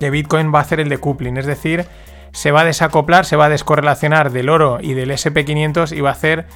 que 0.00 0.10
Bitcoin 0.10 0.52
va 0.52 0.58
a 0.58 0.62
hacer 0.62 0.80
el 0.80 0.88
decoupling, 0.88 1.36
es 1.36 1.46
decir, 1.46 1.84
se 2.32 2.50
va 2.50 2.62
a 2.62 2.64
desacoplar, 2.64 3.24
se 3.24 3.36
va 3.36 3.46
a 3.46 3.48
descorrelacionar 3.50 4.32
del 4.32 4.48
oro 4.48 4.78
y 4.80 4.94
del 4.94 5.10
SP500 5.10 5.96
y 5.96 6.00
va 6.00 6.08
a 6.08 6.12
hacer 6.12 6.46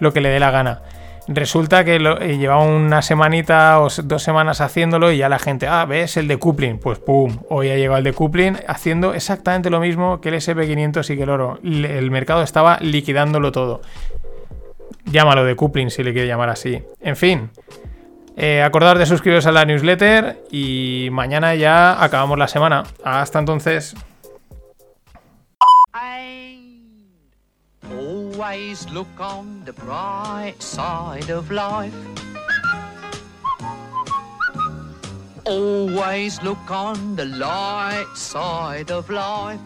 lo 0.00 0.12
que 0.12 0.20
le 0.20 0.30
dé 0.30 0.40
la 0.40 0.50
gana. 0.50 0.82
Resulta 1.26 1.84
que 1.84 1.98
lo, 1.98 2.20
eh, 2.20 2.36
lleva 2.36 2.58
una 2.58 3.00
semanita 3.00 3.80
o 3.80 3.88
dos 4.04 4.22
semanas 4.22 4.60
haciéndolo 4.60 5.10
y 5.10 5.18
ya 5.18 5.28
la 5.30 5.38
gente, 5.38 5.66
ah, 5.66 5.84
ves 5.86 6.18
el 6.18 6.28
decoupling. 6.28 6.78
Pues 6.78 6.98
pum, 6.98 7.38
hoy 7.48 7.70
ha 7.70 7.76
llegado 7.76 7.98
el 7.98 8.04
decoupling 8.04 8.58
haciendo 8.66 9.14
exactamente 9.14 9.70
lo 9.70 9.80
mismo 9.80 10.20
que 10.20 10.28
el 10.28 10.34
SP500 10.34 11.10
y 11.10 11.16
que 11.16 11.22
el 11.22 11.30
oro. 11.30 11.58
El 11.62 12.10
mercado 12.10 12.42
estaba 12.42 12.78
liquidándolo 12.80 13.52
todo. 13.52 13.80
Llámalo 15.06 15.44
decoupling 15.44 15.90
si 15.90 16.02
le 16.02 16.12
quiere 16.12 16.28
llamar 16.28 16.50
así. 16.50 16.82
En 17.00 17.16
fin, 17.16 17.50
eh, 18.36 18.62
acordaos 18.62 18.98
de 18.98 19.06
suscribiros 19.06 19.46
a 19.46 19.52
la 19.52 19.64
newsletter 19.64 20.44
y 20.50 21.08
mañana 21.12 21.54
ya 21.54 22.02
acabamos 22.02 22.38
la 22.38 22.48
semana. 22.48 22.84
Hasta 23.04 23.38
entonces. 23.38 23.94
Always 27.90 28.90
look 28.90 29.08
on 29.20 29.64
the 29.64 29.72
bright 29.72 30.60
side 30.60 31.30
of 31.30 31.50
life. 31.50 31.94
Always 35.46 36.42
look 36.42 36.70
on 36.70 37.16
the 37.16 37.24
light 37.24 38.06
side 38.14 38.90
of 38.90 39.08
life. 39.08 39.60